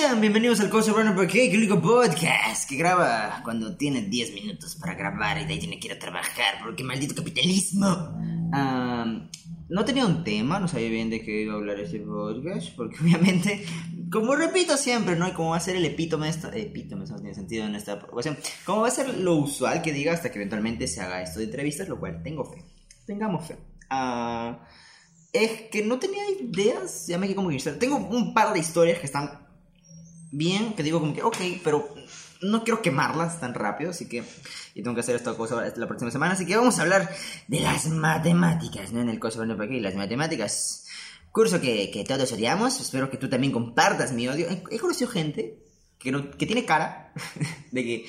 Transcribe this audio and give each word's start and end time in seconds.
Sean 0.00 0.18
bienvenidos 0.18 0.60
al 0.60 0.70
Cosa 0.70 0.92
Runner 0.92 1.14
porque 1.14 1.50
el 1.50 1.58
único 1.58 1.82
podcast 1.82 2.66
que 2.66 2.76
graba 2.76 3.42
cuando 3.44 3.76
tiene 3.76 4.00
10 4.00 4.32
minutos 4.32 4.74
para 4.76 4.94
grabar 4.94 5.38
y 5.38 5.44
de 5.44 5.52
ahí 5.52 5.58
tiene 5.58 5.78
que 5.78 5.88
ir 5.88 5.92
a 5.92 5.98
trabajar 5.98 6.54
porque 6.64 6.82
maldito 6.82 7.14
capitalismo. 7.14 7.86
Ah, 8.50 9.28
no 9.68 9.84
tenía 9.84 10.06
un 10.06 10.24
tema, 10.24 10.58
no 10.58 10.68
sabía 10.68 10.88
bien 10.88 11.10
de 11.10 11.20
qué 11.20 11.42
iba 11.42 11.52
a 11.52 11.56
hablar 11.56 11.78
ese 11.80 11.98
podcast 11.98 12.74
porque 12.76 12.96
obviamente, 13.02 13.62
como 14.10 14.34
repito 14.36 14.78
siempre, 14.78 15.16
¿no? 15.16 15.28
Y 15.28 15.32
como 15.32 15.50
va 15.50 15.58
a 15.58 15.60
ser 15.60 15.76
el 15.76 15.84
epítome 15.84 16.30
esta... 16.30 16.48
Epítome, 16.56 17.04
no 17.04 17.16
tiene 17.16 17.34
sentido 17.34 17.66
en 17.66 17.74
esta 17.74 17.94
ocasión. 17.94 18.38
Como 18.64 18.80
va 18.80 18.88
a 18.88 18.92
ser 18.92 19.18
lo 19.18 19.34
usual 19.34 19.82
que 19.82 19.92
diga 19.92 20.14
hasta 20.14 20.30
que 20.30 20.38
eventualmente 20.38 20.86
se 20.86 21.02
haga 21.02 21.20
esto 21.20 21.40
de 21.40 21.44
entrevistas, 21.44 21.90
lo 21.90 22.00
cual 22.00 22.22
tengo 22.22 22.46
fe. 22.46 22.64
Tengamos 23.06 23.46
fe. 23.46 23.58
Ah, 23.90 24.66
es 25.34 25.68
que 25.70 25.84
no 25.84 25.98
tenía 25.98 26.22
ideas, 26.40 27.06
ya 27.06 27.18
me 27.18 27.26
quedé 27.26 27.36
como 27.36 27.50
que... 27.50 27.58
Tengo 27.58 27.96
un 27.96 28.32
par 28.32 28.54
de 28.54 28.60
historias 28.60 28.98
que 28.98 29.04
están 29.04 29.49
bien, 30.30 30.74
que 30.74 30.82
digo 30.82 31.00
como 31.00 31.14
que, 31.14 31.22
ok, 31.22 31.36
pero 31.64 31.94
no 32.42 32.64
quiero 32.64 32.82
quemarlas 32.82 33.40
tan 33.40 33.54
rápido, 33.54 33.90
así 33.90 34.08
que 34.08 34.22
y 34.74 34.82
tengo 34.82 34.94
que 34.94 35.00
hacer 35.00 35.16
esta 35.16 35.34
cosa 35.34 35.72
la 35.76 35.86
próxima 35.86 36.10
semana, 36.10 36.32
así 36.32 36.46
que 36.46 36.56
vamos 36.56 36.78
a 36.78 36.82
hablar 36.82 37.10
de 37.48 37.60
las 37.60 37.88
matemáticas, 37.88 38.92
¿no? 38.92 39.00
En 39.00 39.08
el 39.08 39.20
curso 39.20 39.44
de 39.44 39.64
aquí, 39.64 39.80
las 39.80 39.94
matemáticas, 39.94 40.86
curso 41.32 41.60
que, 41.60 41.90
que, 41.90 42.04
todos 42.04 42.32
odiamos, 42.32 42.80
espero 42.80 43.10
que 43.10 43.18
tú 43.18 43.28
también 43.28 43.52
compartas 43.52 44.12
mi 44.12 44.28
odio. 44.28 44.46
He, 44.70 44.78
conocido 44.78 45.10
gente 45.10 45.58
que, 45.98 46.12
no, 46.12 46.30
que 46.30 46.46
tiene 46.46 46.64
cara 46.64 47.12
de 47.72 47.84
que 47.84 48.06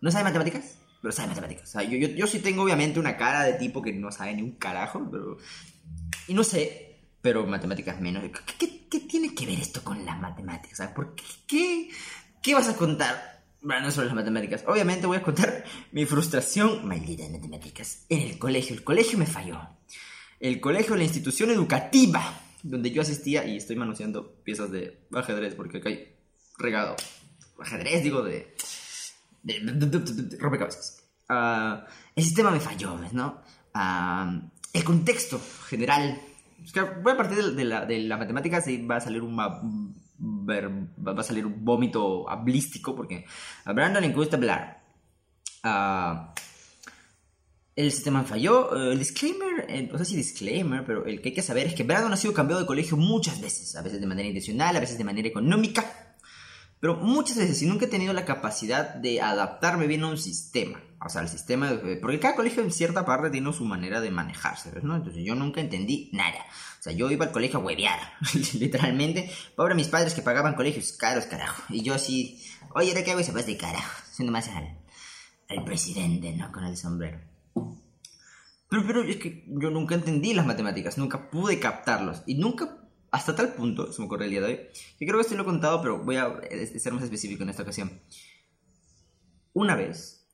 no 0.00 0.10
sabe 0.10 0.24
matemáticas, 0.24 0.78
pero 1.02 1.12
sabe 1.12 1.28
matemáticas. 1.28 1.68
O 1.68 1.72
sea, 1.72 1.82
yo, 1.82 1.98
yo, 1.98 2.08
yo 2.08 2.26
sí 2.26 2.38
tengo 2.38 2.62
obviamente 2.62 2.98
una 2.98 3.16
cara 3.16 3.42
de 3.42 3.54
tipo 3.54 3.82
que 3.82 3.92
no 3.92 4.10
sabe 4.10 4.34
ni 4.34 4.42
un 4.42 4.52
carajo, 4.52 5.06
pero... 5.10 5.36
Y 6.26 6.32
no 6.32 6.42
sé, 6.44 6.93
pero 7.24 7.46
matemáticas 7.46 7.98
menos. 8.02 8.22
¿Qué, 8.58 8.86
qué, 8.90 9.00
tiene 9.00 9.34
que 9.34 9.46
ver 9.46 9.58
esto 9.58 9.82
con 9.82 10.04
las 10.04 10.20
matemáticas? 10.20 10.86
¿Por 10.88 11.14
qué, 11.14 11.88
qué, 12.42 12.54
vas 12.54 12.68
a 12.68 12.76
contar? 12.76 13.42
Bueno, 13.62 13.86
no 13.86 13.90
sobre 13.90 14.08
las 14.08 14.14
matemáticas. 14.14 14.62
Obviamente 14.66 15.06
voy 15.06 15.16
a 15.16 15.22
contar 15.22 15.64
mi 15.92 16.04
frustración, 16.04 16.86
maldita 16.86 17.22
de 17.22 17.30
matemáticas, 17.30 18.04
en 18.10 18.20
el 18.20 18.38
colegio. 18.38 18.76
El 18.76 18.84
colegio 18.84 19.16
me 19.16 19.24
falló. 19.24 19.58
El 20.38 20.60
colegio, 20.60 20.96
la 20.96 21.04
institución 21.04 21.50
educativa 21.50 22.42
donde 22.62 22.90
yo 22.90 23.00
asistía 23.00 23.46
y 23.46 23.56
estoy 23.56 23.76
manoseando 23.76 24.34
piezas 24.44 24.70
de 24.70 25.06
ajedrez 25.14 25.54
porque 25.54 25.78
acá 25.78 25.88
hay 25.88 26.14
regado. 26.58 26.94
Ajedrez, 27.58 28.02
digo, 28.02 28.22
de. 28.22 28.54
de, 29.42 29.60
de, 29.60 30.36
rompecabezas. 30.36 31.02
Uh, 31.30 31.86
el 32.16 32.22
sistema 32.22 32.50
me 32.50 32.60
falló, 32.60 33.00
¿no? 33.12 33.40
Uh, 33.74 34.46
el 34.74 34.84
contexto 34.84 35.40
general 35.70 36.20
voy 37.02 37.12
a 37.12 37.16
partir 37.16 37.42
de, 37.42 37.64
la, 37.64 38.16
matemática, 38.16 38.60
sí 38.60 38.84
va 38.84 38.96
a 38.96 39.00
salir 39.00 39.22
un, 39.22 39.36
va, 39.38 41.20
a 41.20 41.22
salir 41.22 41.46
un 41.46 41.64
vómito 41.64 42.28
hablístico, 42.28 42.94
porque 42.94 43.24
a 43.64 43.72
Brandon 43.72 44.02
le 44.02 44.10
gusta 44.10 44.36
hablar. 44.36 44.82
Uh, 45.64 46.32
el 47.76 47.90
sistema 47.90 48.22
falló. 48.22 48.90
el 48.90 48.98
disclaimer, 48.98 49.90
no 49.90 49.98
sé 49.98 50.04
si 50.04 50.16
disclaimer, 50.16 50.84
pero 50.84 51.06
el 51.06 51.20
que 51.20 51.30
hay 51.30 51.34
que 51.34 51.42
saber 51.42 51.66
es 51.66 51.74
que 51.74 51.82
Brandon 51.82 52.12
ha 52.12 52.16
sido 52.16 52.32
cambiado 52.32 52.60
de 52.60 52.66
colegio 52.66 52.96
muchas 52.96 53.40
veces, 53.40 53.74
a 53.76 53.82
veces 53.82 54.00
de 54.00 54.06
manera 54.06 54.28
intencional, 54.28 54.76
a 54.76 54.80
veces 54.80 54.96
de 54.96 55.04
manera 55.04 55.28
económica, 55.28 56.03
pero 56.84 56.96
muchas 56.96 57.38
veces 57.38 57.62
y 57.62 57.66
nunca 57.66 57.86
he 57.86 57.88
tenido 57.88 58.12
la 58.12 58.26
capacidad 58.26 58.96
de 58.96 59.22
adaptarme 59.22 59.86
bien 59.86 60.04
a 60.04 60.08
un 60.08 60.18
sistema. 60.18 60.82
O 61.00 61.08
sea, 61.08 61.22
el 61.22 61.30
sistema, 61.30 61.80
porque 62.02 62.20
cada 62.20 62.36
colegio 62.36 62.62
en 62.62 62.70
cierta 62.70 63.06
parte 63.06 63.30
tiene 63.30 63.50
su 63.54 63.64
manera 63.64 64.02
de 64.02 64.10
manejarse, 64.10 64.70
¿no? 64.82 64.94
Entonces 64.94 65.24
yo 65.24 65.34
nunca 65.34 65.62
entendí 65.62 66.10
nada. 66.12 66.44
O 66.78 66.82
sea, 66.82 66.92
yo 66.92 67.10
iba 67.10 67.24
al 67.24 67.32
colegio 67.32 67.58
a 67.58 67.62
huevear, 67.62 67.98
literalmente. 68.60 69.30
Pobre 69.56 69.74
mis 69.74 69.88
padres 69.88 70.12
que 70.12 70.20
pagaban 70.20 70.56
colegios 70.56 70.92
caros, 70.92 71.24
carajo. 71.24 71.62
Y 71.70 71.80
yo 71.80 71.94
así, 71.94 72.44
oye, 72.74 72.92
¿de 72.92 73.02
qué 73.02 73.12
hago 73.12 73.20
ese 73.20 73.32
de 73.32 73.56
carajo? 73.56 74.02
Siendo 74.12 74.30
más 74.30 74.48
al, 74.48 74.76
al 75.48 75.64
presidente, 75.64 76.34
¿no? 76.34 76.52
Con 76.52 76.64
el 76.64 76.76
sombrero. 76.76 77.18
Pero, 78.68 78.86
pero 78.86 79.02
es 79.04 79.16
que 79.16 79.46
yo 79.46 79.70
nunca 79.70 79.94
entendí 79.94 80.34
las 80.34 80.44
matemáticas, 80.44 80.98
nunca 80.98 81.30
pude 81.30 81.58
captarlos. 81.58 82.22
Y 82.26 82.34
nunca, 82.34 82.76
hasta 83.14 83.36
tal 83.36 83.54
punto, 83.54 83.92
se 83.92 84.00
me 84.00 84.06
ocurre 84.06 84.24
el 84.24 84.32
día 84.32 84.40
de 84.40 84.46
hoy, 84.46 84.60
que 84.98 85.06
creo 85.06 85.14
que 85.16 85.22
esto 85.22 85.36
lo 85.36 85.42
he 85.42 85.46
contado, 85.46 85.80
pero 85.80 85.98
voy 85.98 86.16
a 86.16 86.40
ser 86.76 86.92
más 86.92 87.04
específico 87.04 87.44
en 87.44 87.50
esta 87.50 87.62
ocasión. 87.62 88.00
Una 89.52 89.76
vez 89.76 90.24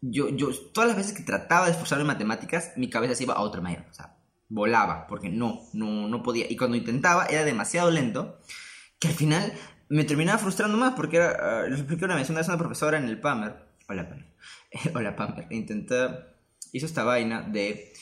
yo, 0.00 0.28
yo, 0.28 0.48
todas 0.72 0.88
las 0.88 0.96
veces 0.96 1.12
que 1.14 1.22
trataba 1.22 1.66
de 1.66 1.72
esforzarme 1.72 2.02
en 2.02 2.08
matemáticas, 2.08 2.72
mi 2.76 2.90
cabeza 2.90 3.16
se 3.16 3.24
iba 3.24 3.34
a 3.34 3.40
otra 3.40 3.60
manera. 3.60 3.86
O 3.90 3.94
sea, 3.94 4.16
volaba, 4.48 5.06
porque 5.08 5.30
no, 5.30 5.60
no, 5.72 6.08
no 6.08 6.22
podía. 6.22 6.46
Y 6.48 6.56
cuando 6.56 6.76
intentaba, 6.76 7.26
era 7.26 7.44
demasiado 7.44 7.90
lento, 7.90 8.38
que 8.98 9.08
al 9.08 9.14
final 9.14 9.52
me 9.88 10.04
terminaba 10.04 10.38
frustrando 10.38 10.76
más, 10.76 10.94
porque 10.94 11.16
era, 11.16 11.64
uh, 11.64 11.70
les 11.70 11.80
expliqué 11.80 12.04
una 12.04 12.16
vez, 12.16 12.30
una 12.30 12.38
vez 12.38 12.48
una 12.48 12.58
profesora 12.58 12.98
en 12.98 13.04
el 13.04 13.20
PAMER, 13.20 13.54
hola 13.88 14.08
PAMER, 14.08 14.26
hola 14.94 15.16
PAMER, 15.16 15.46
intenté, 15.50 16.08
hizo 16.72 16.86
esta 16.86 17.04
vaina 17.04 17.42
de 17.42 17.92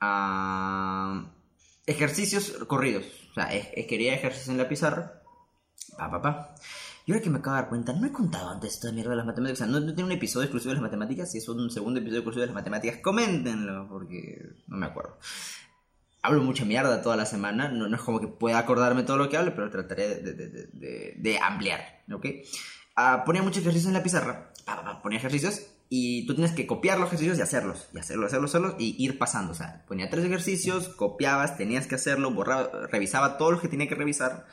uh, 0.00 1.41
ejercicios 1.86 2.52
corridos. 2.66 3.04
O 3.30 3.34
sea, 3.34 3.48
quería 3.88 4.14
ejercicios 4.14 4.48
en 4.48 4.58
la 4.58 4.68
pizarra, 4.68 5.22
pa, 5.96 6.10
pa, 6.10 6.22
pa. 6.22 6.54
Y 7.04 7.12
ahora 7.12 7.22
que 7.22 7.30
me 7.30 7.38
acabo 7.38 7.56
de 7.56 7.62
dar 7.62 7.68
cuenta, 7.68 7.92
no 7.92 8.06
he 8.06 8.12
contado 8.12 8.50
antes 8.50 8.74
esta 8.74 8.92
mierda 8.92 9.10
de 9.10 9.16
las 9.16 9.26
matemáticas. 9.26 9.60
O 9.60 9.64
sea, 9.64 9.80
no, 9.80 9.84
tiene 9.86 10.04
un 10.04 10.12
episodio 10.12 10.44
exclusivo 10.44 10.70
de 10.70 10.76
las 10.76 10.82
matemáticas. 10.82 11.32
Si 11.32 11.38
es 11.38 11.48
un 11.48 11.70
segundo 11.70 11.98
episodio 11.98 12.20
exclusivo 12.20 12.42
de 12.42 12.46
las 12.46 12.54
matemáticas, 12.54 13.00
coméntenlo, 13.02 13.88
porque 13.88 14.54
no 14.68 14.76
me 14.76 14.86
acuerdo. 14.86 15.18
Hablo 16.22 16.42
mucha 16.44 16.64
mierda 16.64 17.02
toda 17.02 17.16
la 17.16 17.26
semana. 17.26 17.68
No, 17.68 17.88
no 17.88 17.96
es 17.96 18.02
como 18.02 18.20
que 18.20 18.28
pueda 18.28 18.58
acordarme 18.58 19.02
todo 19.02 19.16
lo 19.16 19.28
que 19.28 19.36
hablo, 19.36 19.52
pero 19.54 19.70
trataré 19.70 20.20
de, 20.20 20.32
de, 20.34 21.14
de, 21.16 21.38
ampliar, 21.40 22.04
¿ok? 22.12 22.26
Uh, 22.96 23.24
ponía 23.24 23.42
muchos 23.42 23.62
ejercicios 23.62 23.88
en 23.88 23.94
la 23.94 24.02
pizarra. 24.02 24.52
Ponía 25.02 25.18
ejercicios 25.18 25.71
y 25.94 26.26
tú 26.26 26.34
tienes 26.34 26.52
que 26.52 26.66
copiar 26.66 26.98
los 26.98 27.08
ejercicios 27.08 27.36
y 27.38 27.42
hacerlos, 27.42 27.88
y 27.92 27.98
hacerlos, 27.98 28.28
hacerlos, 28.28 28.50
hacerlos 28.50 28.74
y 28.78 28.96
ir 29.04 29.18
pasando. 29.18 29.52
O 29.52 29.54
sea, 29.54 29.84
ponía 29.86 30.08
tres 30.08 30.24
ejercicios, 30.24 30.88
copiabas, 30.88 31.58
tenías 31.58 31.86
que 31.86 31.96
hacerlo, 31.96 32.32
borraba, 32.32 32.86
revisaba 32.90 33.36
todo 33.36 33.52
lo 33.52 33.60
que 33.60 33.68
tenía 33.68 33.88
que 33.88 33.94
revisar 33.94 34.46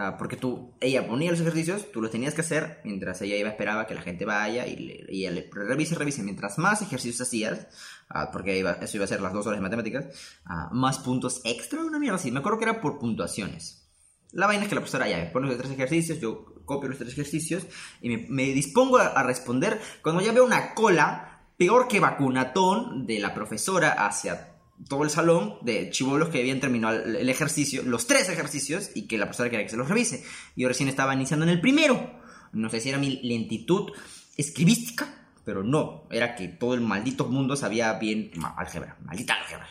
Ah, 0.00 0.16
porque 0.16 0.36
tú, 0.36 0.76
ella 0.80 1.08
ponía 1.08 1.32
los 1.32 1.40
ejercicios, 1.40 1.90
tú 1.90 2.00
los 2.00 2.12
tenías 2.12 2.32
que 2.32 2.42
hacer 2.42 2.80
mientras 2.84 3.20
ella 3.20 3.34
iba 3.34 3.48
esperaba 3.48 3.88
que 3.88 3.96
la 3.96 4.02
gente 4.02 4.24
vaya 4.24 4.64
y, 4.64 5.04
ella 5.08 5.32
le 5.32 5.50
revise, 5.52 5.96
revise. 5.96 6.22
Mientras 6.22 6.56
más 6.56 6.80
ejercicios 6.82 7.20
hacías, 7.20 7.66
uh, 8.14 8.30
porque 8.32 8.60
eso 8.60 8.96
iba 8.96 9.04
a 9.04 9.08
ser 9.08 9.20
las 9.20 9.32
dos 9.32 9.44
horas 9.48 9.58
de 9.58 9.62
matemáticas, 9.62 10.06
uh, 10.48 10.72
más 10.72 11.00
puntos 11.00 11.40
extra, 11.42 11.82
una 11.82 11.98
mierda 11.98 12.14
así. 12.14 12.30
Me 12.30 12.38
acuerdo 12.38 12.58
que 12.58 12.66
era 12.66 12.80
por 12.80 13.00
puntuaciones. 13.00 13.87
La 14.32 14.46
vaina 14.46 14.62
es 14.62 14.68
que 14.68 14.74
la 14.74 14.80
profesora 14.80 15.08
ya 15.08 15.16
me 15.18 15.26
pone 15.26 15.48
los 15.48 15.56
tres 15.56 15.70
ejercicios, 15.70 16.20
yo 16.20 16.54
copio 16.64 16.88
los 16.88 16.98
tres 16.98 17.12
ejercicios 17.12 17.66
y 18.02 18.10
me, 18.10 18.26
me 18.28 18.44
dispongo 18.44 18.98
a, 18.98 19.06
a 19.06 19.22
responder 19.22 19.80
cuando 20.02 20.20
ya 20.20 20.32
veo 20.32 20.44
una 20.44 20.74
cola 20.74 21.46
peor 21.56 21.88
que 21.88 22.00
vacunatón 22.00 23.06
de 23.06 23.18
la 23.18 23.34
profesora 23.34 24.06
hacia 24.06 24.54
todo 24.86 25.02
el 25.02 25.10
salón 25.10 25.58
de 25.62 25.90
chivolos 25.90 26.28
que 26.28 26.38
habían 26.38 26.60
terminado 26.60 27.02
el 27.02 27.28
ejercicio, 27.28 27.82
los 27.82 28.06
tres 28.06 28.28
ejercicios, 28.28 28.90
y 28.94 29.08
que 29.08 29.18
la 29.18 29.26
profesora 29.26 29.50
quería 29.50 29.64
que 29.66 29.70
se 29.70 29.76
los 29.76 29.88
revise. 29.88 30.24
Yo 30.56 30.68
recién 30.68 30.88
estaba 30.88 31.14
iniciando 31.14 31.44
en 31.44 31.50
el 31.50 31.60
primero. 31.60 32.20
No 32.52 32.70
sé 32.70 32.80
si 32.80 32.88
era 32.88 32.98
mi 32.98 33.20
lentitud 33.22 33.90
escribística, 34.36 35.08
pero 35.44 35.64
no, 35.64 36.06
era 36.10 36.36
que 36.36 36.48
todo 36.48 36.74
el 36.74 36.80
maldito 36.80 37.26
mundo 37.26 37.56
sabía 37.56 37.92
bien 37.94 38.30
álgebra, 38.56 38.96
maldita 39.04 39.34
álgebra. 39.34 39.68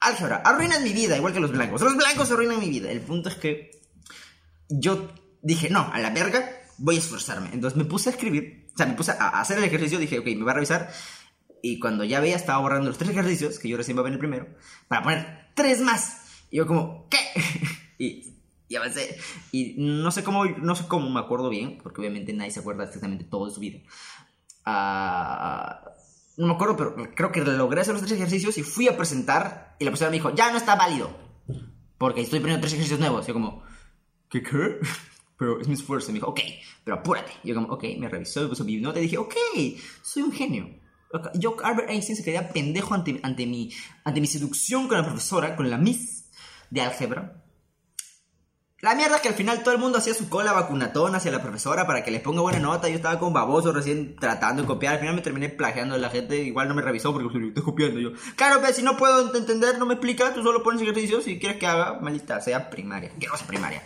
Álgebra, 0.00 0.36
arruinan 0.36 0.82
mi 0.82 0.94
vida, 0.94 1.16
igual 1.16 1.34
que 1.34 1.40
los 1.40 1.52
blancos. 1.52 1.82
Los 1.82 1.96
blancos 1.96 2.30
arruinan 2.30 2.58
mi 2.58 2.70
vida. 2.70 2.90
El 2.90 3.02
punto 3.02 3.28
es 3.28 3.34
que 3.34 3.79
yo 4.70 5.12
dije, 5.42 5.68
no, 5.68 5.90
a 5.92 5.98
la 5.98 6.10
verga, 6.10 6.48
voy 6.78 6.96
a 6.96 6.98
esforzarme. 6.98 7.50
Entonces 7.52 7.76
me 7.76 7.84
puse 7.84 8.08
a 8.08 8.12
escribir, 8.12 8.68
o 8.72 8.76
sea, 8.76 8.86
me 8.86 8.94
puse 8.94 9.12
a 9.12 9.40
hacer 9.40 9.58
el 9.58 9.64
ejercicio, 9.64 9.98
dije, 9.98 10.18
ok, 10.18 10.26
me 10.26 10.44
va 10.44 10.52
a 10.52 10.54
revisar 10.54 10.90
y 11.62 11.78
cuando 11.78 12.04
ya 12.04 12.20
veía, 12.20 12.36
estaba 12.36 12.60
borrando 12.60 12.88
los 12.88 12.98
tres 12.98 13.10
ejercicios, 13.10 13.58
que 13.58 13.68
yo 13.68 13.76
recién 13.76 13.96
iba 13.96 14.02
a 14.02 14.04
ver 14.04 14.12
el 14.14 14.18
primero, 14.18 14.46
para 14.88 15.02
poner 15.02 15.50
tres 15.54 15.80
más. 15.80 16.44
Y 16.50 16.56
yo 16.56 16.66
como, 16.66 17.08
¿qué? 17.08 17.18
y, 17.98 18.34
y 18.68 18.76
avancé. 18.76 19.18
Y 19.52 19.74
no 19.78 20.10
sé 20.10 20.24
cómo, 20.24 20.44
no 20.44 20.74
sé 20.74 20.86
cómo 20.88 21.10
me 21.10 21.20
acuerdo 21.20 21.48
bien, 21.48 21.78
porque 21.82 22.00
obviamente 22.00 22.32
nadie 22.32 22.50
se 22.50 22.60
acuerda 22.60 22.84
exactamente 22.84 23.24
todo 23.24 23.46
de 23.46 23.54
su 23.54 23.60
vida. 23.60 23.80
Uh, 24.66 25.90
no 26.36 26.46
me 26.46 26.54
acuerdo, 26.54 26.76
pero 26.76 27.14
creo 27.14 27.32
que 27.32 27.40
logré 27.42 27.82
hacer 27.82 27.94
los 27.94 28.02
tres 28.02 28.12
ejercicios 28.12 28.56
y 28.58 28.62
fui 28.62 28.88
a 28.88 28.96
presentar. 28.96 29.76
Y 29.78 29.84
la 29.84 29.90
persona 29.90 30.10
me 30.10 30.16
dijo, 30.16 30.34
ya 30.34 30.50
no 30.50 30.56
está 30.56 30.76
válido. 30.76 31.14
Porque 31.98 32.22
estoy 32.22 32.40
poniendo 32.40 32.62
tres 32.62 32.72
ejercicios 32.72 33.00
nuevos. 33.00 33.26
Yo 33.26 33.34
como, 33.34 33.62
¿qué 34.30 34.42
qué? 34.42 34.78
Pero 35.38 35.60
es 35.60 35.68
mi 35.68 35.74
esfuerzo. 35.74 36.10
Y 36.10 36.12
me 36.12 36.18
dijo, 36.18 36.28
ok, 36.28 36.40
pero 36.84 36.98
apúrate. 36.98 37.32
Y 37.42 37.48
yo 37.48 37.54
como, 37.54 37.68
ok, 37.68 37.84
me 37.98 38.10
revisó, 38.10 38.42
me 38.42 38.48
puso 38.48 38.62
mi 38.62 38.76
nota 38.76 38.98
y 38.98 39.04
dije, 39.04 39.16
ok, 39.16 39.34
soy 40.02 40.22
un 40.22 40.32
genio. 40.32 40.68
Yo, 41.32 41.56
Albert 41.64 41.88
Einstein 41.88 42.14
se 42.14 42.22
quedaba 42.22 42.48
pendejo 42.48 42.92
ante, 42.92 43.18
ante, 43.22 43.46
mi, 43.46 43.72
ante 44.04 44.20
mi 44.20 44.26
seducción 44.26 44.86
con 44.86 44.98
la 44.98 45.04
profesora, 45.04 45.56
con 45.56 45.70
la 45.70 45.78
Miss 45.78 46.30
de 46.68 46.82
álgebra. 46.82 47.42
La 48.82 48.94
mierda 48.94 49.16
es 49.16 49.22
que 49.22 49.28
al 49.28 49.34
final 49.34 49.62
todo 49.62 49.74
el 49.74 49.80
mundo 49.80 49.98
hacía 49.98 50.14
su 50.14 50.30
cola 50.30 50.52
vacunatón 50.52 51.14
hacia 51.14 51.30
la 51.30 51.42
profesora 51.42 51.86
para 51.86 52.02
que 52.02 52.10
les 52.10 52.22
ponga 52.22 52.40
buena 52.40 52.60
nota. 52.60 52.88
Yo 52.88 52.96
estaba 52.96 53.18
con 53.18 53.32
baboso 53.32 53.72
recién 53.72 54.16
tratando 54.16 54.62
de 54.62 54.68
copiar. 54.68 54.94
Al 54.94 55.00
final 55.00 55.14
me 55.16 55.20
terminé 55.20 55.50
plagiando 55.50 55.96
a 55.96 55.98
la 55.98 56.08
gente. 56.08 56.42
Igual 56.42 56.68
no 56.68 56.74
me 56.74 56.80
revisó 56.80 57.12
porque 57.12 57.28
estoy 57.48 57.62
copiando 57.62 58.00
yo. 58.00 58.12
Claro, 58.36 58.60
pero 58.62 58.72
si 58.72 58.82
no 58.82 58.96
puedo 58.96 59.34
entender, 59.36 59.78
no 59.78 59.84
me 59.84 59.94
explica. 59.94 60.32
Tú 60.32 60.42
solo 60.42 60.62
pones 60.62 60.80
ejercicios 60.80 61.24
si 61.24 61.38
quieres 61.38 61.58
que 61.58 61.66
haga, 61.66 61.98
maldita 62.00 62.40
sea 62.40 62.70
primaria. 62.70 63.10
Que 63.20 63.26
no 63.26 63.36
sea 63.36 63.46
primaria. 63.46 63.82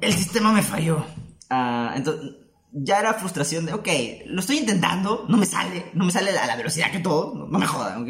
El 0.00 0.12
sistema 0.12 0.52
me 0.52 0.62
falló. 0.62 1.04
Ah, 1.50 1.92
entonces, 1.96 2.32
ya 2.72 2.98
era 2.98 3.14
frustración 3.14 3.66
de, 3.66 3.72
ok, 3.72 3.88
lo 4.26 4.40
estoy 4.40 4.58
intentando, 4.58 5.26
no 5.28 5.36
me 5.36 5.46
sale, 5.46 5.90
no 5.94 6.04
me 6.04 6.10
sale 6.10 6.36
a 6.36 6.46
la 6.46 6.56
velocidad 6.56 6.90
que 6.90 6.98
todo, 6.98 7.34
no, 7.34 7.58
me 7.58 7.66
jodan, 7.66 8.02
ok, 8.02 8.08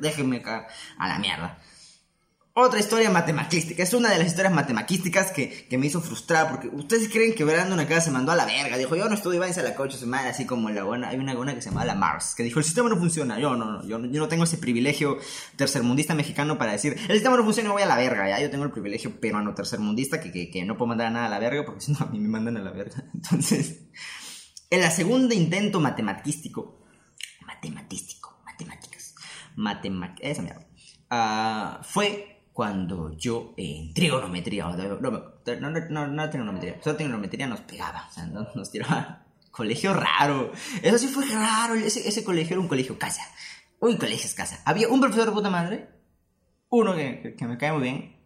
déjenme 0.00 0.36
acá 0.36 0.68
a 0.98 1.08
la 1.08 1.18
mierda. 1.18 1.58
Otra 2.56 2.78
historia 2.78 3.10
matemaquística. 3.10 3.82
Es 3.82 3.94
una 3.94 4.10
de 4.10 4.18
las 4.18 4.28
historias 4.28 4.54
matemaquísticas 4.54 5.32
que, 5.32 5.66
que, 5.68 5.76
me 5.76 5.86
hizo 5.86 6.00
frustrar. 6.00 6.52
Porque 6.52 6.68
ustedes 6.68 7.08
creen 7.08 7.34
que 7.34 7.42
una 7.42 7.88
casa 7.88 8.02
se 8.02 8.10
mandó 8.12 8.30
a 8.30 8.36
la 8.36 8.46
verga. 8.46 8.76
Dijo, 8.76 8.94
yo 8.94 9.08
no 9.08 9.16
estudio, 9.16 9.40
váyanse 9.40 9.58
a 9.58 9.64
la 9.64 9.74
coche 9.74 9.98
su 9.98 10.06
madre. 10.06 10.28
Así 10.28 10.46
como 10.46 10.70
la 10.70 10.84
buena. 10.84 11.08
Hay 11.08 11.16
una 11.16 11.34
buena 11.34 11.52
que 11.52 11.60
se 11.60 11.70
llama 11.70 11.84
la 11.84 11.96
Mars. 11.96 12.36
Que 12.36 12.44
dijo, 12.44 12.60
el 12.60 12.64
sistema 12.64 12.88
no 12.88 12.96
funciona. 12.96 13.40
Yo 13.40 13.56
no, 13.56 13.64
no. 13.64 13.82
Yo, 13.88 13.98
yo 13.98 14.20
no 14.20 14.28
tengo 14.28 14.44
ese 14.44 14.56
privilegio 14.58 15.18
tercermundista 15.56 16.14
mexicano 16.14 16.56
para 16.56 16.70
decir, 16.70 16.92
el 16.92 17.14
sistema 17.16 17.36
no 17.36 17.42
funciona 17.42 17.70
y 17.70 17.72
voy 17.72 17.82
a 17.82 17.86
la 17.86 17.96
verga. 17.96 18.40
Yo 18.40 18.48
tengo 18.48 18.62
el 18.62 18.70
privilegio 18.70 19.18
peruano 19.18 19.52
tercermundista 19.52 20.20
que, 20.20 20.30
que, 20.30 20.48
que 20.48 20.64
no 20.64 20.78
puedo 20.78 20.90
mandar 20.90 21.08
a 21.08 21.10
nada 21.10 21.26
a 21.26 21.30
la 21.30 21.40
verga. 21.40 21.64
Porque 21.64 21.80
si 21.80 21.90
no, 21.90 21.98
a 22.02 22.06
mí 22.06 22.20
me 22.20 22.28
mandan 22.28 22.56
a 22.56 22.62
la 22.62 22.70
verga. 22.70 23.02
Entonces, 23.14 23.80
en 24.70 24.80
la 24.80 24.92
segunda 24.92 25.34
intento 25.34 25.80
matematístico. 25.80 26.86
Matematístico. 27.44 28.42
Matemáticas. 28.44 29.16
Matemáticas. 29.56 30.30
Esa 30.30 30.42
mierda. 30.42 30.64
Uh, 31.10 31.82
fue 31.82 32.33
cuando 32.54 33.12
yo 33.16 33.52
en 33.56 33.92
trigonometría, 33.92 34.64
no, 34.64 34.76
no, 35.10 36.06
no, 36.06 36.30
trigonometría, 36.30 36.80
solo 36.80 36.94
trigonometría 36.94 37.48
nos 37.48 37.62
pegaba, 37.62 38.06
o 38.08 38.12
sea, 38.12 38.26
nos 38.26 38.70
tiraba. 38.70 39.26
Colegio 39.50 39.92
raro. 39.92 40.50
Eso 40.82 40.98
sí 40.98 41.06
fue 41.06 41.26
raro. 41.26 41.74
Ese, 41.74 42.24
colegio 42.24 42.54
era 42.54 42.60
un 42.60 42.66
colegio 42.66 42.98
casa. 42.98 43.22
Uy, 43.78 43.96
colegio 43.96 44.26
es 44.26 44.34
casa. 44.34 44.60
Había 44.64 44.88
un 44.88 45.00
profesor 45.00 45.26
de 45.26 45.32
puta 45.32 45.48
madre. 45.48 45.88
Uno 46.70 46.96
que, 46.96 47.36
que, 47.38 47.46
me 47.46 47.56
cae 47.56 47.72
muy 47.72 47.82
bien. 47.82 48.16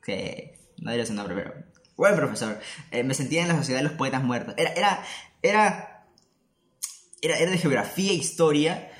Que 0.00 0.60
no 0.78 0.92
diría 0.92 1.04
su 1.04 1.14
nombre, 1.14 1.34
pero. 1.34 1.52
Buen 1.96 2.14
profesor. 2.14 2.60
Eh, 2.92 3.02
me 3.02 3.14
sentía 3.14 3.42
en 3.42 3.48
la 3.48 3.56
sociedad 3.56 3.80
de 3.80 3.88
los 3.88 3.96
poetas 3.96 4.22
muertos. 4.22 4.54
Era, 4.56 4.70
era, 4.70 5.04
era, 5.42 6.06
era, 7.22 7.50
de 7.50 7.58
geografía 7.58 8.12
e 8.12 8.14
historia. 8.14 8.92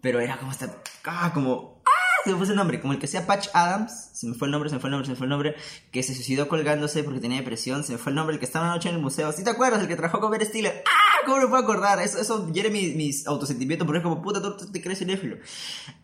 Pero 0.00 0.18
era 0.18 0.36
como 0.36 0.50
esta. 0.50 0.82
Ah, 1.04 1.30
como 1.32 1.79
se 2.24 2.30
me 2.30 2.36
fue 2.36 2.46
el 2.46 2.56
nombre, 2.56 2.80
como 2.80 2.92
el 2.92 2.98
que 2.98 3.06
sea 3.06 3.26
Patch 3.26 3.48
Adams, 3.52 4.10
se 4.12 4.26
me 4.26 4.34
fue 4.34 4.46
el 4.46 4.52
nombre, 4.52 4.68
se 4.68 4.76
me 4.76 4.80
fue 4.80 4.88
el 4.88 4.92
nombre, 4.92 5.06
se 5.06 5.12
me 5.12 5.16
fue 5.16 5.26
el 5.26 5.30
nombre, 5.30 5.54
que 5.90 6.02
se 6.02 6.14
suicidó 6.14 6.48
colgándose 6.48 7.02
porque 7.02 7.20
tenía 7.20 7.38
depresión, 7.38 7.84
se 7.84 7.92
me 7.92 7.98
fue 7.98 8.10
el 8.10 8.16
nombre, 8.16 8.34
el 8.34 8.40
que 8.40 8.46
estaba 8.46 8.66
una 8.66 8.74
noche 8.74 8.88
en 8.88 8.96
el 8.96 9.00
museo, 9.00 9.32
¿sí 9.32 9.44
te 9.44 9.50
acuerdas? 9.50 9.80
El 9.80 9.88
que 9.88 9.96
trabajó 9.96 10.20
con 10.20 10.30
Ben 10.30 10.44
Stiller, 10.44 10.82
¡ah! 10.86 11.26
¿Cómo 11.26 11.38
me 11.38 11.48
puedo 11.48 11.62
acordar? 11.62 12.00
Eso, 12.00 12.18
eso 12.18 12.50
hiere 12.52 12.70
mis, 12.70 12.94
mis 12.94 13.26
autosentimientos, 13.26 13.86
porque 13.86 13.98
es 13.98 14.04
como, 14.04 14.22
puta, 14.22 14.40
tú, 14.40 14.56
te 14.70 14.82
crees 14.82 14.98
cinéfilo. 14.98 15.36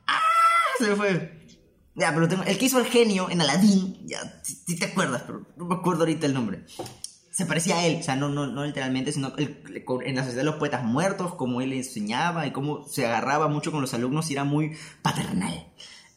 ¡ah! 0.06 0.20
Se 0.78 0.88
me 0.88 0.96
fue. 0.96 1.46
Ya, 1.94 2.14
pero 2.14 2.42
el 2.44 2.58
que 2.58 2.64
hizo 2.66 2.78
el 2.78 2.86
genio 2.86 3.30
en 3.30 3.40
Aladdin, 3.40 4.06
ya, 4.06 4.40
sí, 4.42 4.78
te 4.78 4.84
acuerdas, 4.84 5.22
pero 5.26 5.46
no 5.56 5.64
me 5.64 5.74
acuerdo 5.74 6.02
ahorita 6.02 6.26
el 6.26 6.34
nombre 6.34 6.64
se 7.36 7.44
parecía 7.44 7.76
a 7.76 7.84
él, 7.84 7.98
o 8.00 8.02
sea, 8.02 8.16
no, 8.16 8.30
no, 8.30 8.46
no 8.46 8.64
literalmente, 8.64 9.12
sino 9.12 9.34
en 9.36 10.16
la 10.16 10.22
sociedad 10.22 10.40
de 10.40 10.44
los 10.44 10.54
poetas 10.54 10.84
muertos, 10.84 11.34
como 11.34 11.60
él 11.60 11.74
enseñaba 11.74 12.46
y 12.46 12.50
cómo 12.50 12.88
se 12.88 13.04
agarraba 13.04 13.46
mucho 13.46 13.70
con 13.72 13.82
los 13.82 13.92
alumnos 13.92 14.30
y 14.30 14.32
era 14.32 14.44
muy 14.44 14.74
paternal. 15.02 15.66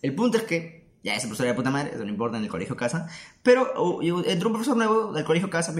El 0.02 0.16
punto 0.16 0.38
es 0.38 0.44
que, 0.44 0.88
ya 1.04 1.16
ese 1.16 1.28
profesor 1.28 1.46
era 1.46 1.54
de 1.54 1.58
puta 1.58 1.72
madre, 1.72 1.92
eso 1.94 2.04
no 2.04 2.10
importa 2.10 2.38
en 2.38 2.44
el 2.44 2.50
colegio 2.50 2.76
casa, 2.76 3.08
pero 3.42 3.74
uh, 3.82 4.02
entró 4.26 4.50
un 4.50 4.54
profesor 4.54 4.76
nuevo 4.76 5.14
del 5.14 5.24
colegio 5.24 5.50
casa, 5.50 5.74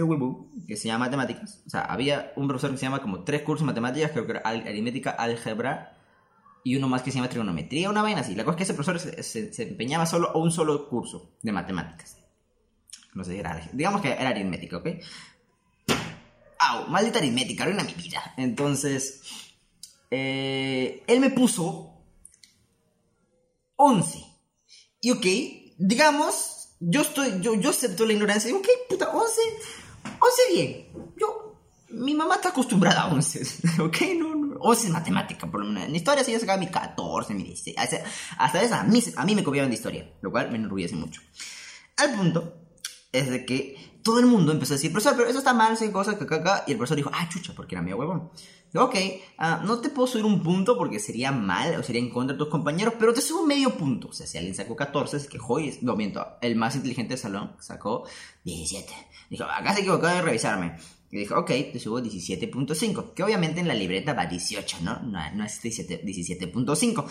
que 0.66 0.76
se 0.76 0.88
llama 0.88 1.06
matemáticas. 1.06 1.62
O 1.66 1.70
sea, 1.70 1.82
había 1.82 2.32
un 2.36 2.48
profesor 2.48 2.70
que 2.70 2.76
se 2.76 2.86
llama 2.86 3.02
como 3.02 3.24
tres 3.24 3.42
cursos 3.42 3.66
de 3.66 3.72
matemáticas, 3.72 4.12
creo 4.12 4.26
que 4.26 4.32
era 4.32 4.40
aritmética, 4.40 5.10
álgebra 5.10 5.96
y 6.62 6.76
uno 6.76 6.88
más 6.88 7.02
que 7.02 7.10
se 7.10 7.16
llama 7.16 7.28
trigonometría, 7.28 7.90
una 7.90 8.02
vaina 8.02 8.20
así. 8.20 8.34
La 8.34 8.44
cosa 8.44 8.54
es 8.54 8.56
que 8.58 8.62
ese 8.64 8.74
profesor 8.74 9.22
se, 9.22 9.62
empeñaba 9.62 10.06
solo 10.06 10.30
a 10.30 10.38
un 10.38 10.50
solo 10.50 10.88
curso 10.88 11.32
de 11.42 11.52
matemáticas. 11.52 12.18
No 13.14 13.24
sé, 13.24 13.38
era, 13.38 13.68
digamos 13.72 14.02
que 14.02 14.12
era 14.12 14.28
aritmética, 14.28 14.76
¿ok? 14.76 14.88
¡Au! 16.58 16.86
Maldita 16.88 17.18
aritmética, 17.18 17.64
arruina 17.64 17.82
mi 17.82 17.94
vida. 17.94 18.34
Entonces, 18.36 19.22
eh, 20.10 21.02
él 21.06 21.20
me 21.20 21.30
puso 21.30 21.89
11. 23.80 24.18
Y 25.00 25.10
ok, 25.10 25.26
digamos, 25.78 26.76
yo 26.80 27.00
estoy, 27.00 27.40
yo, 27.40 27.54
yo 27.54 27.70
acepto 27.70 28.04
la 28.04 28.12
ignorancia. 28.12 28.50
Y 28.50 28.54
ok, 28.54 28.66
puta, 28.88 29.08
11, 29.10 29.40
11 30.20 30.42
bien. 30.52 31.12
Yo, 31.18 31.56
mi 31.88 32.14
mamá 32.14 32.36
está 32.36 32.50
acostumbrada 32.50 33.02
a 33.02 33.12
11. 33.12 33.40
Ok, 33.82 33.96
no, 34.18 34.34
no. 34.34 34.56
11 34.60 34.86
es 34.86 34.92
matemática, 34.92 35.50
por 35.50 35.60
lo 35.60 35.66
menos. 35.66 35.88
En 35.88 35.96
historia 35.96 36.22
sí 36.22 36.32
yo 36.32 36.38
sacaba 36.38 36.58
mi 36.58 36.66
14, 36.66 37.32
mi 37.32 37.44
16. 37.44 37.76
Hasta 38.36 38.62
esa, 38.62 38.80
a 38.80 38.84
mí, 38.84 39.02
a 39.16 39.24
mí 39.24 39.34
me 39.34 39.42
copiaban 39.42 39.70
de 39.70 39.76
historia, 39.76 40.12
lo 40.20 40.30
cual 40.30 40.50
me 40.50 40.56
enorgullece 40.56 40.96
mucho. 40.96 41.22
Al 41.96 42.14
punto 42.14 42.59
es 43.12 43.30
de 43.30 43.44
que 43.44 43.76
todo 44.02 44.18
el 44.18 44.26
mundo 44.26 44.52
empezó 44.52 44.74
a 44.74 44.76
decir, 44.76 44.92
profesor, 44.92 45.16
pero 45.16 45.28
eso 45.28 45.38
está 45.38 45.52
mal, 45.52 45.76
sin 45.76 45.92
cosas, 45.92 46.16
que 46.16 46.24
acá. 46.24 46.64
Y 46.66 46.72
el 46.72 46.78
profesor 46.78 46.96
dijo, 46.96 47.10
ah, 47.12 47.28
chucha, 47.28 47.52
porque 47.54 47.74
era 47.74 47.82
mi 47.82 47.92
huevón 47.92 48.30
ok, 48.78 48.94
uh, 49.38 49.66
no 49.66 49.80
te 49.80 49.88
puedo 49.88 50.06
subir 50.06 50.24
un 50.24 50.42
punto 50.42 50.76
porque 50.78 51.00
sería 51.00 51.32
mal 51.32 51.74
o 51.74 51.82
sería 51.82 52.00
en 52.00 52.10
contra 52.10 52.34
de 52.34 52.38
tus 52.38 52.48
compañeros, 52.48 52.94
pero 52.98 53.12
te 53.12 53.20
subo 53.20 53.44
medio 53.44 53.76
punto. 53.76 54.08
O 54.08 54.12
sea, 54.12 54.26
si 54.26 54.38
alguien 54.38 54.54
sacó 54.54 54.76
14, 54.76 55.16
es 55.16 55.26
que 55.28 55.38
joy, 55.38 55.78
no 55.82 55.96
miento, 55.96 56.24
el 56.40 56.54
más 56.56 56.76
inteligente 56.76 57.10
del 57.10 57.18
salón 57.18 57.56
sacó 57.58 58.04
17. 58.44 58.92
Dijo, 59.28 59.44
acá 59.44 59.74
se 59.74 59.80
equivocó 59.80 60.06
de 60.06 60.22
revisarme. 60.22 60.76
Y 61.10 61.18
dijo, 61.18 61.36
ok, 61.36 61.48
te 61.72 61.80
subo 61.80 62.00
17.5, 62.00 63.14
que 63.14 63.24
obviamente 63.24 63.58
en 63.60 63.66
la 63.66 63.74
libreta 63.74 64.14
va 64.14 64.26
18, 64.26 64.78
¿no? 64.82 65.00
No, 65.00 65.18
no 65.32 65.44
es 65.44 65.62
17.5. 65.62 67.04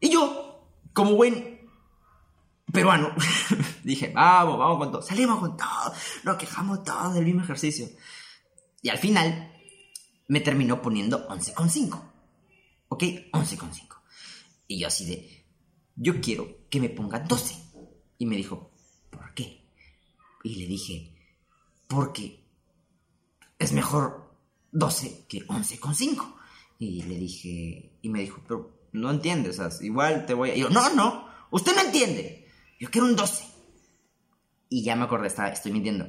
y 0.00 0.10
yo, 0.10 0.68
como 0.92 1.16
buen 1.16 1.53
peruano, 2.74 3.14
dije, 3.84 4.12
vamos, 4.14 4.58
vamos 4.58 4.78
con 4.78 4.92
todo, 4.92 5.02
salimos 5.02 5.38
con 5.38 5.56
todo, 5.56 5.94
nos 6.24 6.36
quejamos 6.36 6.84
todos 6.84 7.14
del 7.14 7.24
mismo 7.24 7.42
ejercicio. 7.42 7.88
Y 8.82 8.90
al 8.90 8.98
final, 8.98 9.50
me 10.28 10.40
terminó 10.40 10.82
poniendo 10.82 11.26
11,5. 11.28 12.02
¿Ok? 12.88 13.02
11,5. 13.32 13.96
Y 14.66 14.80
yo 14.80 14.88
así 14.88 15.06
de, 15.06 15.46
yo 15.96 16.20
quiero 16.20 16.68
que 16.68 16.80
me 16.80 16.90
ponga 16.90 17.20
12. 17.20 17.54
Y 18.18 18.26
me 18.26 18.36
dijo, 18.36 18.70
¿por 19.10 19.34
qué? 19.34 19.66
Y 20.42 20.56
le 20.56 20.66
dije, 20.66 21.14
porque 21.86 22.44
es 23.58 23.72
mejor 23.72 24.36
12 24.72 25.26
que 25.28 25.46
11,5. 25.46 26.34
Y 26.78 27.02
le 27.02 27.16
dije, 27.16 27.98
y 28.02 28.08
me 28.08 28.20
dijo, 28.20 28.42
pero 28.46 28.88
no 28.92 29.10
entiendes, 29.10 29.60
igual 29.82 30.26
te 30.26 30.34
voy 30.34 30.50
a... 30.50 30.56
Y 30.56 30.60
yo, 30.60 30.70
no, 30.70 30.92
no, 30.94 31.28
usted 31.50 31.74
no 31.74 31.82
entiende. 31.82 32.43
Yo 32.78 32.90
quiero 32.90 33.06
un 33.06 33.16
12. 33.16 33.44
Y 34.70 34.82
ya 34.82 34.96
me 34.96 35.04
acordé, 35.04 35.28
estoy 35.28 35.72
mintiendo 35.72 36.06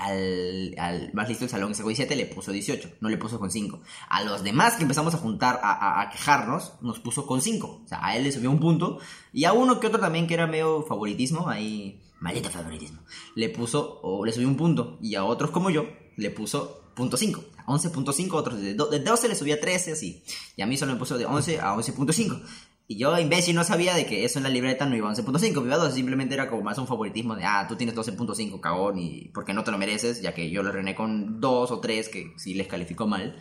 al, 0.00 0.74
al, 0.78 1.12
más 1.12 1.28
listo 1.28 1.44
del 1.44 1.50
salón 1.50 1.68
que 1.68 1.74
sacó 1.74 1.88
17 1.88 2.16
le 2.16 2.26
puso 2.26 2.52
18, 2.52 2.96
no 3.00 3.08
le 3.08 3.18
puso 3.18 3.38
con 3.38 3.50
5. 3.50 3.80
A 4.08 4.24
los 4.24 4.42
demás 4.42 4.76
que 4.76 4.82
empezamos 4.82 5.14
a 5.14 5.18
juntar, 5.18 5.60
a, 5.62 6.00
a, 6.00 6.10
quejarnos, 6.10 6.74
nos 6.80 6.98
puso 7.00 7.26
con 7.26 7.42
5. 7.42 7.82
O 7.84 7.88
sea, 7.88 8.04
a 8.04 8.16
él 8.16 8.24
le 8.24 8.32
subió 8.32 8.50
un 8.50 8.60
punto. 8.60 8.98
Y 9.32 9.44
a 9.44 9.52
uno 9.52 9.78
que 9.78 9.86
otro 9.86 10.00
también 10.00 10.26
que 10.26 10.34
era 10.34 10.46
medio 10.46 10.82
favoritismo, 10.82 11.48
ahí, 11.48 12.02
maldito 12.18 12.50
favoritismo, 12.50 13.02
le 13.34 13.50
puso, 13.50 14.00
o 14.02 14.24
le 14.24 14.32
subió 14.32 14.48
un 14.48 14.56
punto. 14.56 14.98
Y 15.02 15.14
a 15.14 15.24
otros 15.24 15.50
como 15.50 15.70
yo, 15.70 15.86
le 16.16 16.30
puso 16.30 16.92
punto 16.94 17.16
5. 17.16 17.44
11.5, 17.66 18.32
otros 18.32 18.60
de 18.60 18.74
12 18.74 19.28
le 19.28 19.34
subía 19.36 19.60
13, 19.60 19.92
así. 19.92 20.24
Y 20.56 20.62
a 20.62 20.66
mí 20.66 20.76
solo 20.76 20.94
me 20.94 20.98
puso 20.98 21.16
de 21.18 21.26
11 21.26 21.60
a 21.60 21.74
11.5. 21.74 22.42
Y 22.90 22.96
yo, 22.96 23.16
imbécil, 23.16 23.54
no 23.54 23.62
sabía 23.62 23.94
de 23.94 24.04
que 24.04 24.24
eso 24.24 24.40
en 24.40 24.42
la 24.42 24.48
libreta 24.48 24.84
no 24.84 24.96
iba 24.96 25.08
a 25.08 25.14
11.5, 25.14 25.64
iba 25.64 25.76
a 25.76 25.78
12, 25.78 25.94
simplemente 25.94 26.34
era 26.34 26.50
como 26.50 26.62
más 26.62 26.76
un 26.76 26.88
favoritismo 26.88 27.36
de, 27.36 27.44
ah, 27.44 27.64
tú 27.68 27.76
tienes 27.76 27.94
12.5, 27.94 28.58
cagón, 28.58 28.98
y 28.98 29.30
porque 29.32 29.54
no 29.54 29.62
te 29.62 29.70
lo 29.70 29.78
mereces, 29.78 30.20
ya 30.20 30.34
que 30.34 30.50
yo 30.50 30.64
lo 30.64 30.72
rené 30.72 30.96
con 30.96 31.40
2 31.40 31.70
o 31.70 31.78
3, 31.78 32.08
que 32.08 32.34
sí 32.36 32.52
les 32.54 32.66
calificó 32.66 33.06
mal. 33.06 33.36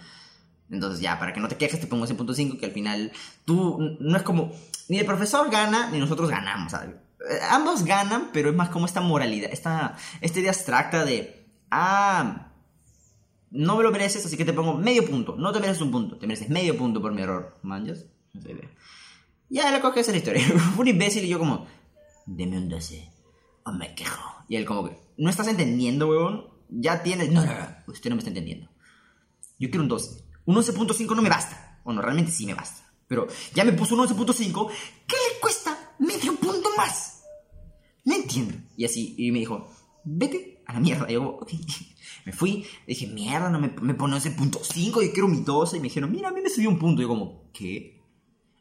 Entonces 0.69 1.01
ya, 1.01 1.17
para 1.17 1.33
que 1.33 1.39
no 1.39 1.47
te 1.47 1.57
quejes, 1.57 1.79
te 1.79 1.87
pongo 1.87 2.05
11.5, 2.05 2.59
que 2.59 2.65
al 2.67 2.73
final 2.73 3.11
tú, 3.43 3.79
no 3.99 4.17
es 4.17 4.21
como, 4.21 4.51
ni 4.87 4.99
el 4.99 5.05
profesor 5.07 5.49
gana, 5.49 5.89
ni 5.89 5.97
nosotros 5.97 6.29
ganamos. 6.29 6.71
Eh, 6.73 7.39
ambos 7.49 7.83
ganan, 7.83 8.29
pero 8.31 8.51
es 8.51 8.55
más 8.55 8.69
como 8.69 8.85
esta 8.85 9.01
moralidad, 9.01 9.49
esta, 9.51 9.97
esta 10.21 10.39
idea 10.39 10.51
abstracta 10.51 11.05
de, 11.05 11.47
ah, 11.71 12.51
no 13.49 13.77
me 13.77 13.81
lo 13.81 13.89
mereces, 13.89 14.23
así 14.23 14.37
que 14.37 14.45
te 14.45 14.53
pongo 14.53 14.75
medio 14.75 15.03
punto. 15.07 15.35
No 15.37 15.51
te 15.51 15.59
mereces 15.59 15.81
un 15.81 15.89
punto, 15.89 16.19
te 16.19 16.27
mereces 16.27 16.49
medio 16.49 16.77
punto 16.77 17.01
por 17.01 17.13
mi 17.13 17.23
error. 17.23 17.57
¿Manjas? 17.63 18.05
Esa 18.35 18.51
idea. 18.51 18.69
Ya 19.49 19.71
le 19.71 19.81
coge 19.81 20.01
esa 20.01 20.11
la 20.11 20.17
historia. 20.17 20.43
Fue 20.45 20.81
un 20.81 20.87
imbécil 20.87 21.25
y 21.25 21.29
yo 21.29 21.39
como, 21.39 21.67
deme 22.25 22.57
un 22.57 22.69
12. 22.69 23.11
O 23.63 23.71
me 23.71 23.95
quejo. 23.95 24.43
Y 24.47 24.55
él 24.55 24.65
como 24.65 24.85
que, 24.85 24.97
¿no 25.17 25.29
estás 25.29 25.47
entendiendo, 25.47 26.07
huevón? 26.07 26.47
Ya 26.69 27.01
tienes... 27.01 27.31
No, 27.31 27.45
no, 27.45 27.53
no, 27.53 27.67
usted 27.87 28.09
no 28.09 28.15
me 28.15 28.19
está 28.19 28.29
entendiendo. 28.29 28.69
Yo 29.57 29.69
quiero 29.69 29.83
un 29.83 29.89
12. 29.89 30.23
Un 30.45 30.55
11.5 30.55 31.15
no 31.15 31.21
me 31.21 31.29
basta. 31.29 31.81
Bueno, 31.83 32.01
realmente 32.01 32.31
sí 32.31 32.45
me 32.45 32.53
basta. 32.53 32.91
Pero 33.07 33.27
ya 33.53 33.65
me 33.65 33.73
puso 33.73 33.95
un 33.95 34.07
11.5. 34.07 34.69
¿Qué 35.07 35.15
le 35.15 35.39
cuesta 35.41 35.95
medio 35.99 36.35
punto 36.35 36.69
más? 36.77 37.23
No 38.05 38.15
entiendo. 38.15 38.55
Y 38.77 38.85
así, 38.85 39.15
y 39.17 39.31
me 39.31 39.39
dijo, 39.39 39.69
vete 40.03 40.63
a 40.65 40.73
la 40.73 40.79
mierda. 40.79 41.05
Y 41.09 41.13
yo, 41.13 41.27
ok. 41.27 41.51
Me 42.25 42.33
fui, 42.33 42.65
dije, 42.85 43.07
mierda, 43.07 43.49
no 43.49 43.59
me, 43.59 43.69
me 43.81 43.93
pone 43.95 44.17
11.5, 44.17 45.03
yo 45.03 45.13
quiero 45.13 45.27
mi 45.27 45.41
12. 45.41 45.77
Y 45.77 45.79
me 45.79 45.85
dijeron, 45.85 46.11
mira, 46.11 46.29
a 46.29 46.31
mí 46.31 46.41
me 46.41 46.49
subió 46.49 46.69
un 46.69 46.77
punto. 46.77 47.01
Y 47.01 47.05
yo 47.05 47.09
como, 47.09 47.49
¿qué? 47.53 47.98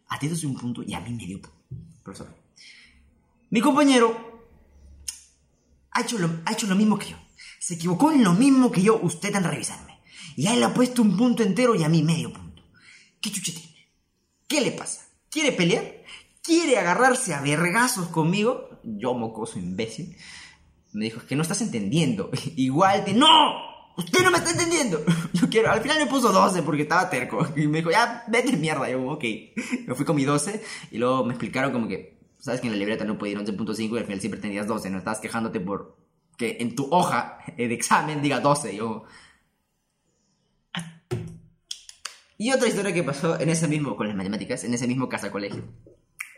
A 0.08 0.18
ti 0.18 0.28
te 0.28 0.46
un 0.46 0.56
punto 0.56 0.82
y 0.82 0.94
a 0.94 1.00
mí 1.00 1.12
medio 1.12 1.40
punto. 1.40 1.56
Profesor. 2.02 2.34
Mi 3.50 3.60
compañero 3.60 4.28
ha 5.90 6.02
hecho, 6.02 6.18
lo, 6.18 6.30
ha 6.44 6.52
hecho 6.52 6.66
lo 6.66 6.74
mismo 6.74 6.98
que 6.98 7.10
yo. 7.10 7.16
Se 7.58 7.74
equivocó 7.74 8.12
en 8.12 8.24
lo 8.24 8.32
mismo 8.32 8.70
que 8.70 8.82
yo, 8.82 8.98
usted 9.02 9.34
en 9.34 9.44
revisarme. 9.44 9.98
Y 10.36 10.46
a 10.46 10.54
él 10.54 10.60
le 10.60 10.66
ha 10.66 10.74
puesto 10.74 11.02
un 11.02 11.16
punto 11.16 11.42
entero 11.42 11.74
y 11.74 11.82
a 11.82 11.88
mí 11.88 12.02
medio 12.02 12.32
punto. 12.32 12.62
¿Qué 13.20 13.30
chuche 13.30 13.52
tiene? 13.52 13.88
¿Qué 14.46 14.60
le 14.60 14.72
pasa? 14.72 15.06
¿Quiere 15.30 15.52
pelear? 15.52 15.84
¿Quiere 16.42 16.78
agarrarse 16.78 17.34
a 17.34 17.40
vergazos 17.42 18.08
conmigo? 18.08 18.80
Yo, 18.84 19.12
mocoso 19.14 19.58
imbécil. 19.58 20.16
Me 20.92 21.06
dijo, 21.06 21.18
es 21.18 21.24
que 21.24 21.36
no 21.36 21.42
estás 21.42 21.60
entendiendo. 21.60 22.30
Igual 22.56 23.04
te... 23.04 23.12
¡No! 23.12 23.67
Usted 23.98 24.22
no 24.22 24.30
me 24.30 24.38
está 24.38 24.52
entendiendo. 24.52 25.04
Yo 25.32 25.48
quiero. 25.50 25.72
Al 25.72 25.80
final 25.80 25.98
me 25.98 26.06
puso 26.06 26.30
12 26.30 26.62
porque 26.62 26.82
estaba 26.82 27.10
terco. 27.10 27.46
Y 27.56 27.66
me 27.66 27.78
dijo, 27.78 27.90
ya, 27.90 28.24
vete 28.28 28.56
mierda. 28.56 28.88
Yo, 28.88 29.04
ok. 29.04 29.24
Me 29.86 29.94
fui 29.94 30.04
con 30.04 30.14
mi 30.14 30.24
12 30.24 30.62
y 30.92 30.98
luego 30.98 31.24
me 31.24 31.32
explicaron 31.32 31.72
como 31.72 31.88
que, 31.88 32.16
sabes 32.38 32.60
que 32.60 32.68
en 32.68 32.74
la 32.74 32.78
libreta 32.78 33.04
no 33.04 33.18
puede 33.18 33.32
ir 33.32 33.38
11.5 33.38 33.94
y 33.94 33.98
al 33.98 34.04
final 34.04 34.20
siempre 34.20 34.40
tenías 34.40 34.68
12. 34.68 34.88
No 34.90 34.98
estabas 34.98 35.18
quejándote 35.18 35.58
por 35.58 35.96
que 36.36 36.58
en 36.60 36.76
tu 36.76 36.88
hoja 36.92 37.38
de 37.56 37.74
examen 37.74 38.22
diga 38.22 38.38
12. 38.38 38.76
Yo. 38.76 39.04
Y 42.38 42.52
otra 42.52 42.68
historia 42.68 42.94
que 42.94 43.02
pasó 43.02 43.38
en 43.40 43.48
ese 43.48 43.66
mismo, 43.66 43.96
con 43.96 44.06
las 44.06 44.16
matemáticas, 44.16 44.62
en 44.62 44.72
ese 44.72 44.86
mismo 44.86 45.08
casa 45.08 45.32
colegio. 45.32 45.64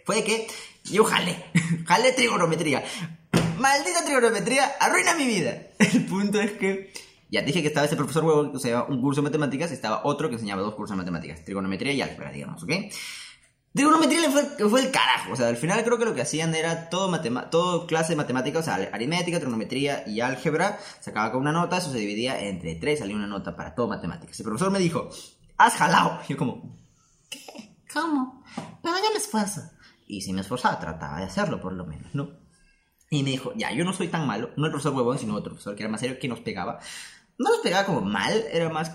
Fue 0.07 0.25
que 0.25 0.47
yo 0.85 1.05
jalé, 1.05 1.45
jalé 1.87 2.13
trigonometría. 2.13 2.83
Maldita 3.59 4.03
trigonometría, 4.03 4.65
arruina 4.81 5.15
mi 5.15 5.27
vida. 5.27 5.61
El 5.79 6.07
punto 6.07 6.41
es 6.41 6.53
que 6.53 6.91
ya 7.31 7.43
dije 7.43 7.63
que 7.63 7.69
estaba 7.69 7.87
ese 7.87 7.97
profesor 7.97 8.25
huevo 8.25 8.51
que 8.51 8.57
enseñaba 8.57 8.89
un 8.89 9.01
curso 9.01 9.21
de 9.21 9.29
matemáticas 9.29 9.71
y 9.71 9.75
estaba 9.75 10.03
otro 10.05 10.29
que 10.29 10.35
enseñaba 10.35 10.63
dos 10.63 10.75
cursos 10.75 10.97
de 10.97 11.03
matemáticas, 11.03 11.45
trigonometría 11.45 11.93
y 11.93 12.03
álgebra, 12.03 12.33
digamos, 12.33 12.63
¿ok? 12.63 12.73
Trigonometría 13.73 14.21
le 14.21 14.31
fue, 14.31 14.69
fue 14.69 14.81
el 14.81 14.91
carajo, 14.91 15.33
o 15.33 15.37
sea, 15.37 15.47
al 15.47 15.57
final 15.57 15.85
creo 15.85 15.97
que 15.97 16.05
lo 16.05 16.13
que 16.13 16.23
hacían 16.23 16.53
era 16.57 16.89
todo, 16.89 17.21
todo 17.51 17.87
clase 17.87 18.15
de 18.15 18.17
matemáticas, 18.17 18.63
o 18.63 18.65
sea, 18.65 18.75
aritmética, 18.93 19.39
trigonometría 19.39 20.03
y 20.09 20.21
álgebra, 20.21 20.81
se 21.01 21.11
acababa 21.11 21.31
con 21.31 21.43
una 21.43 21.53
nota, 21.53 21.77
eso 21.77 21.93
se 21.93 21.99
dividía 21.99 22.41
entre 22.43 22.75
tres, 22.75 22.99
salía 22.99 23.15
una 23.15 23.29
nota 23.29 23.55
para 23.55 23.77
todo 23.77 23.87
matemáticas. 23.87 24.41
El 24.41 24.47
profesor 24.47 24.73
me 24.73 24.81
dijo, 24.81 25.09
has 25.57 25.75
jalado. 25.75 26.21
Y 26.27 26.33
yo 26.33 26.37
como, 26.37 26.77
¿qué? 27.29 27.77
¿Cómo? 27.93 28.43
Pero 28.83 28.97
ya 28.97 29.11
me 29.13 29.19
esfuerzo. 29.19 29.61
Y 30.09 30.23
si 30.23 30.33
me 30.33 30.41
esforzaba, 30.41 30.81
trataba 30.81 31.19
de 31.19 31.27
hacerlo 31.27 31.61
por 31.61 31.73
lo 31.73 31.87
menos, 31.87 32.13
¿no? 32.13 32.31
Y 33.09 33.23
me 33.23 33.31
dijo, 33.31 33.53
ya, 33.55 33.73
yo 33.73 33.85
no 33.85 33.93
soy 33.93 34.09
tan 34.09 34.27
malo, 34.27 34.51
no 34.57 34.67
el 34.67 34.73
profesor 34.73 34.95
huevón, 34.95 35.19
sino 35.19 35.35
otro 35.35 35.53
profesor 35.53 35.77
que 35.77 35.83
era 35.83 35.91
más 35.91 36.01
serio, 36.01 36.19
que 36.19 36.29
nos 36.29 36.41
pegaba 36.41 36.81
no 37.41 37.51
los 37.51 37.61
pegaba 37.61 37.87
como 37.87 38.03
mal, 38.03 38.45
era 38.53 38.69
más. 38.69 38.93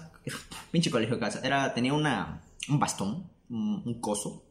Pinche 0.72 0.92
colegio 0.92 1.20
casa. 1.20 1.42
Era, 1.44 1.74
tenía 1.74 1.94
una, 1.94 2.44
un 2.70 2.80
bastón, 2.80 3.30
un, 3.50 4.00
coso. 4.00 4.46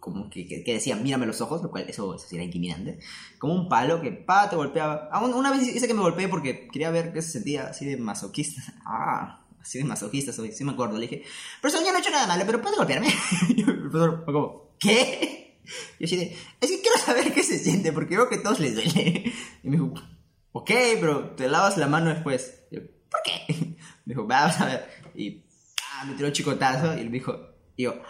Como 0.00 0.28
que, 0.28 0.46
que, 0.48 0.72
decía, 0.72 0.96
mírame 0.96 1.26
los 1.26 1.40
ojos, 1.40 1.62
lo 1.62 1.70
cual 1.70 1.84
eso, 1.88 2.16
eso 2.16 2.26
era 2.32 2.42
intimidante. 2.42 2.98
Como 3.38 3.54
un 3.54 3.68
palo 3.68 4.00
que 4.00 4.10
pa, 4.10 4.50
te 4.50 4.56
golpeaba. 4.56 5.08
Ah, 5.12 5.24
una 5.24 5.52
vez 5.52 5.62
hice 5.62 5.86
que 5.86 5.94
me 5.94 6.00
golpeé 6.00 6.28
porque 6.28 6.66
quería 6.72 6.90
ver 6.90 7.12
qué 7.12 7.22
se 7.22 7.30
sentía 7.30 7.68
así 7.68 7.86
de 7.86 7.96
masoquista. 7.96 8.60
Ah, 8.84 9.46
así 9.60 9.78
de 9.78 9.84
masoquista 9.84 10.32
soy, 10.32 10.50
sí 10.50 10.64
me 10.64 10.72
acuerdo. 10.72 10.98
Le 10.98 11.06
dije, 11.06 11.22
profesor, 11.60 11.86
yo 11.86 11.92
no 11.92 11.98
he 11.98 12.00
hecho 12.00 12.10
nada 12.10 12.26
malo, 12.26 12.42
pero 12.44 12.60
puedes 12.60 12.76
golpearme. 12.76 13.08
y 13.56 13.60
el 13.60 13.78
profesor 13.78 14.24
como, 14.24 14.74
¿qué? 14.80 15.60
Yo 16.00 16.06
así 16.06 16.16
de, 16.16 16.36
es 16.60 16.70
que 16.70 16.80
quiero 16.80 16.98
saber 16.98 17.32
qué 17.32 17.44
se 17.44 17.60
siente 17.60 17.92
porque 17.92 18.16
veo 18.16 18.28
que 18.28 18.36
a 18.36 18.42
todos 18.42 18.58
les 18.58 18.74
duele. 18.74 19.32
Y 19.62 19.68
me 19.68 19.76
dijo, 19.76 19.94
ok, 20.52 20.70
pero 21.00 21.30
te 21.30 21.48
lavas 21.48 21.76
la 21.76 21.88
mano 21.88 22.10
después. 22.10 22.62
¿por 22.70 23.20
qué? 23.24 23.44
Me 23.48 23.76
dijo, 24.14 24.26
vamos 24.26 24.60
a 24.60 24.66
ver. 24.66 24.88
Y 25.14 25.44
ah, 25.92 26.04
me 26.04 26.14
tiró 26.14 26.28
un 26.28 26.32
chicotazo 26.32 26.98
y 26.98 27.04
me 27.04 27.10
dijo, 27.10 27.36
yo, 27.76 28.02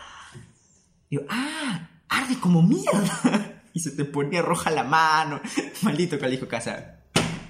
yo, 1.11 1.21
ah, 1.29 1.91
arde 2.09 2.39
como 2.39 2.63
mierda. 2.63 3.49
Y 3.75 3.81
se 3.81 3.93
te 3.93 4.05
ponía 4.05 4.43
roja 4.43 4.71
la 4.71 4.85
mano. 4.85 5.41
Maldito 5.83 6.19
colegio 6.19 6.47
casa. 6.47 6.99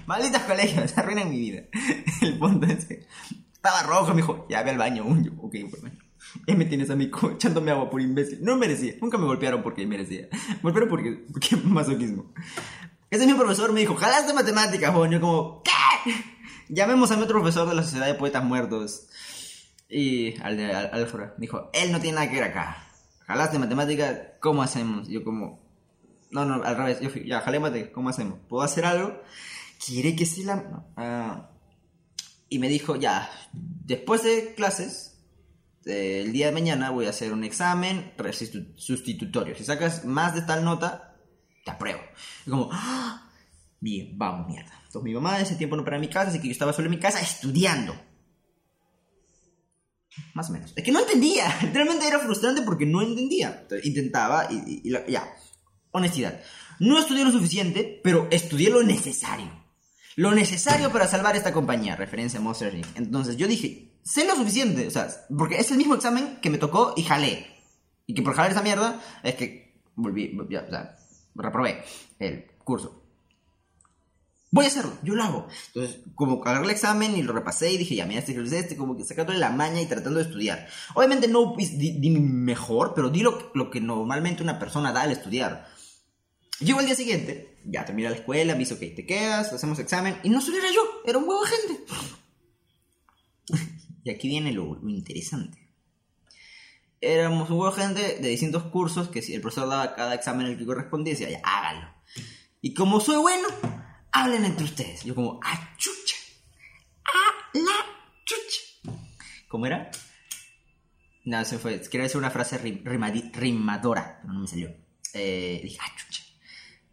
Malditos 0.05 0.41
colegios, 0.43 0.97
arruinan 0.97 1.29
mi 1.29 1.37
vida. 1.37 1.63
El 2.21 2.39
punto 2.39 2.65
es 2.65 2.85
que 2.85 3.05
estaba 3.51 3.83
rojo, 3.83 4.11
me 4.11 4.21
dijo, 4.21 4.47
ya 4.49 4.63
ve 4.63 4.71
al 4.71 4.77
baño. 4.77 5.03
Un, 5.03 5.25
yo, 5.25 5.31
ok, 5.37 5.55
bueno. 5.69 5.97
Y 6.47 6.55
me 6.55 6.63
tienes 6.63 6.89
a 6.89 6.95
mí 6.95 7.11
echándome 7.33 7.71
agua 7.71 7.89
por 7.89 8.01
imbécil. 8.01 8.39
No 8.41 8.55
merecía. 8.55 8.93
Nunca 9.01 9.17
me 9.17 9.25
golpearon 9.25 9.63
porque 9.63 9.85
merecía. 9.85 10.29
Me 10.31 10.61
golpearon 10.61 10.87
porque, 10.87 11.25
porque 11.31 11.57
masoquismo. 11.57 12.33
Ese 13.13 13.27
mi 13.27 13.35
profesor 13.35 13.71
me 13.71 13.81
dijo, 13.81 13.93
jalaste 13.93 14.33
matemáticas, 14.33 14.91
joven. 14.91 15.11
Yo 15.11 15.21
como, 15.21 15.61
¿qué? 15.61 16.15
Llamemos 16.67 17.11
a 17.11 17.15
mi 17.15 17.21
otro 17.21 17.41
profesor 17.41 17.69
de 17.69 17.75
la 17.75 17.83
Sociedad 17.83 18.07
de 18.07 18.15
Poetas 18.15 18.43
Muertos. 18.43 19.07
Y 19.87 20.41
al 20.41 20.57
de 20.57 20.73
Alfred 20.73 21.29
dijo, 21.37 21.69
él 21.73 21.91
no 21.91 21.99
tiene 21.99 22.15
nada 22.15 22.27
que 22.27 22.37
ver 22.37 22.45
acá. 22.45 22.87
Jalaste 23.27 23.59
matemáticas, 23.59 24.17
¿cómo 24.39 24.63
hacemos? 24.63 25.07
Yo 25.09 25.23
como, 25.23 25.63
no, 26.31 26.43
no, 26.43 26.63
al 26.63 26.75
revés. 26.75 27.01
Yo 27.01 27.11
fui, 27.11 27.27
ya, 27.27 27.41
jalé 27.41 27.59
matemáticas, 27.59 27.93
¿cómo 27.93 28.09
hacemos? 28.09 28.39
¿Puedo 28.49 28.63
hacer 28.63 28.83
algo? 28.83 29.21
¿Quiere 29.85 30.15
que 30.15 30.25
sí 30.25 30.43
la...? 30.43 30.83
Ah, 30.97 31.51
y 32.49 32.57
me 32.57 32.67
dijo, 32.67 32.95
ya, 32.95 33.29
después 33.51 34.23
de 34.23 34.55
clases, 34.55 35.19
el 35.85 36.33
día 36.33 36.47
de 36.47 36.51
mañana 36.51 36.89
voy 36.89 37.05
a 37.05 37.11
hacer 37.11 37.31
un 37.31 37.43
examen 37.43 38.11
sustitutorio. 38.75 39.53
Si 39.55 39.65
sacas 39.65 40.03
más 40.03 40.33
de 40.33 40.41
tal 40.41 40.63
nota, 40.63 41.12
te 41.63 41.71
apruebo. 41.71 42.01
Y 42.45 42.49
como, 42.49 42.69
¡Ah! 42.71 43.29
bien, 43.79 44.17
vamos, 44.17 44.47
mierda. 44.47 44.71
Entonces 44.85 45.03
mi 45.03 45.13
mamá 45.13 45.37
en 45.37 45.43
ese 45.43 45.55
tiempo 45.55 45.75
no 45.75 45.83
para 45.83 45.99
mi 45.99 46.07
casa, 46.07 46.29
así 46.29 46.39
que 46.39 46.47
yo 46.47 46.51
estaba 46.51 46.73
solo 46.73 46.85
en 46.85 46.91
mi 46.91 46.99
casa 46.99 47.19
estudiando. 47.19 47.95
Más 50.33 50.49
o 50.49 50.53
menos. 50.53 50.73
Es 50.75 50.83
que 50.83 50.91
no 50.91 50.99
entendía. 50.99 51.47
Realmente 51.73 52.07
era 52.07 52.19
frustrante 52.19 52.61
porque 52.61 52.85
no 52.85 53.01
entendía. 53.01 53.65
intentaba 53.83 54.47
y, 54.49 54.91
ya. 55.09 55.27
Honestidad. 55.91 56.41
No 56.79 56.99
estudié 56.99 57.23
lo 57.23 57.31
suficiente, 57.31 57.99
pero 58.03 58.27
estudié 58.31 58.69
lo 58.69 58.83
necesario. 58.83 59.63
Lo 60.15 60.31
necesario 60.31 60.91
para 60.91 61.07
salvar 61.07 61.35
esta 61.35 61.53
compañía. 61.53 61.95
Referencia 61.95 62.39
a 62.39 62.43
Monster 62.43 62.73
Inc. 62.73 62.85
Entonces 62.95 63.37
yo 63.37 63.47
dije, 63.47 63.99
sé 64.03 64.25
lo 64.25 64.35
suficiente. 64.35 64.87
O 64.87 64.91
sea, 64.91 65.07
porque 65.35 65.57
es 65.57 65.71
el 65.71 65.77
mismo 65.77 65.95
examen 65.95 66.37
que 66.41 66.49
me 66.49 66.57
tocó 66.57 66.93
y 66.95 67.03
jalé. 67.03 67.47
Y 68.05 68.13
que 68.13 68.21
por 68.21 68.35
jalar 68.35 68.51
esa 68.51 68.61
mierda 68.61 69.01
es 69.23 69.35
que 69.35 69.81
volví. 69.95 70.37
Ya, 70.49 70.65
o 70.67 70.69
sea, 70.69 70.97
reprobé 71.35 71.83
el 72.19 72.45
curso. 72.63 73.01
Voy 74.51 74.65
a 74.65 74.67
hacerlo, 74.67 74.93
yo 75.01 75.15
lo 75.15 75.23
hago. 75.23 75.47
Entonces, 75.73 76.01
como 76.13 76.43
agarré 76.43 76.65
el 76.65 76.69
examen 76.69 77.17
y 77.17 77.23
lo 77.23 77.33
repasé 77.33 77.71
y 77.71 77.77
dije, 77.77 77.95
ya, 77.95 78.05
mira, 78.05 78.19
este, 78.19 78.39
este, 78.39 78.77
como 78.77 78.95
que 78.95 79.03
sacándole 79.03 79.39
la 79.39 79.49
maña 79.49 79.81
y 79.81 79.87
tratando 79.87 80.19
de 80.19 80.25
estudiar. 80.25 80.67
Obviamente 80.93 81.27
no 81.27 81.55
di, 81.57 82.09
mejor, 82.11 82.93
pero 82.93 83.09
di 83.09 83.21
lo, 83.21 83.71
que 83.71 83.81
normalmente 83.81 84.43
una 84.43 84.59
persona 84.59 84.91
da 84.91 85.01
al 85.01 85.11
estudiar. 85.11 85.67
Llego 86.59 86.79
al 86.79 86.85
día 86.85 86.93
siguiente, 86.93 87.57
ya 87.65 87.83
terminé 87.83 88.11
la 88.11 88.15
escuela, 88.15 88.53
me 88.53 88.61
hizo, 88.61 88.77
que 88.77 88.91
te 88.91 89.07
quedas, 89.07 89.51
hacemos 89.51 89.79
examen, 89.79 90.17
y 90.21 90.29
no 90.29 90.39
solo 90.39 90.57
era 90.57 90.71
yo, 90.71 90.81
era 91.03 91.17
un 91.17 91.27
huevo 91.27 91.41
de 91.43 91.49
gente. 91.49 91.85
y 94.03 94.11
aquí 94.11 94.27
viene 94.27 94.51
lo 94.51 94.79
interesante 94.87 95.62
éramos 97.03 97.49
un 97.49 97.57
grupo 97.57 97.75
de 97.75 97.81
gente 97.81 98.17
de 98.21 98.29
distintos 98.29 98.63
cursos 98.63 99.09
que 99.09 99.21
si 99.21 99.33
el 99.33 99.41
profesor 99.41 99.69
daba 99.69 99.93
cada 99.95 100.15
examen 100.15 100.47
el 100.47 100.57
que 100.57 100.65
correspondía, 100.65 101.13
decía, 101.13 101.29
ya, 101.29 101.41
hágalo. 101.43 101.93
Y 102.61 102.73
como 102.73 102.99
soy 102.99 103.17
bueno, 103.17 103.47
hablen 104.11 104.45
entre 104.45 104.63
ustedes. 104.65 105.03
Yo 105.03 105.13
como, 105.13 105.39
¡ah, 105.43 105.75
chucha! 105.77 106.15
¡ah, 107.05 107.49
la 107.53 107.85
chucha! 108.23 108.97
¿Cómo 109.49 109.65
era? 109.65 109.91
No, 111.25 111.43
se 111.45 111.59
fue. 111.59 111.81
Quería 111.81 112.03
decir 112.03 112.17
una 112.17 112.31
frase 112.31 112.57
rimadora, 112.57 114.19
pero 114.21 114.33
no 114.33 114.39
me 114.39 114.47
salió. 114.47 114.73
Eh, 115.13 115.59
dije, 115.61 115.77
¡ah, 115.81 115.91
chucha! 115.97 116.23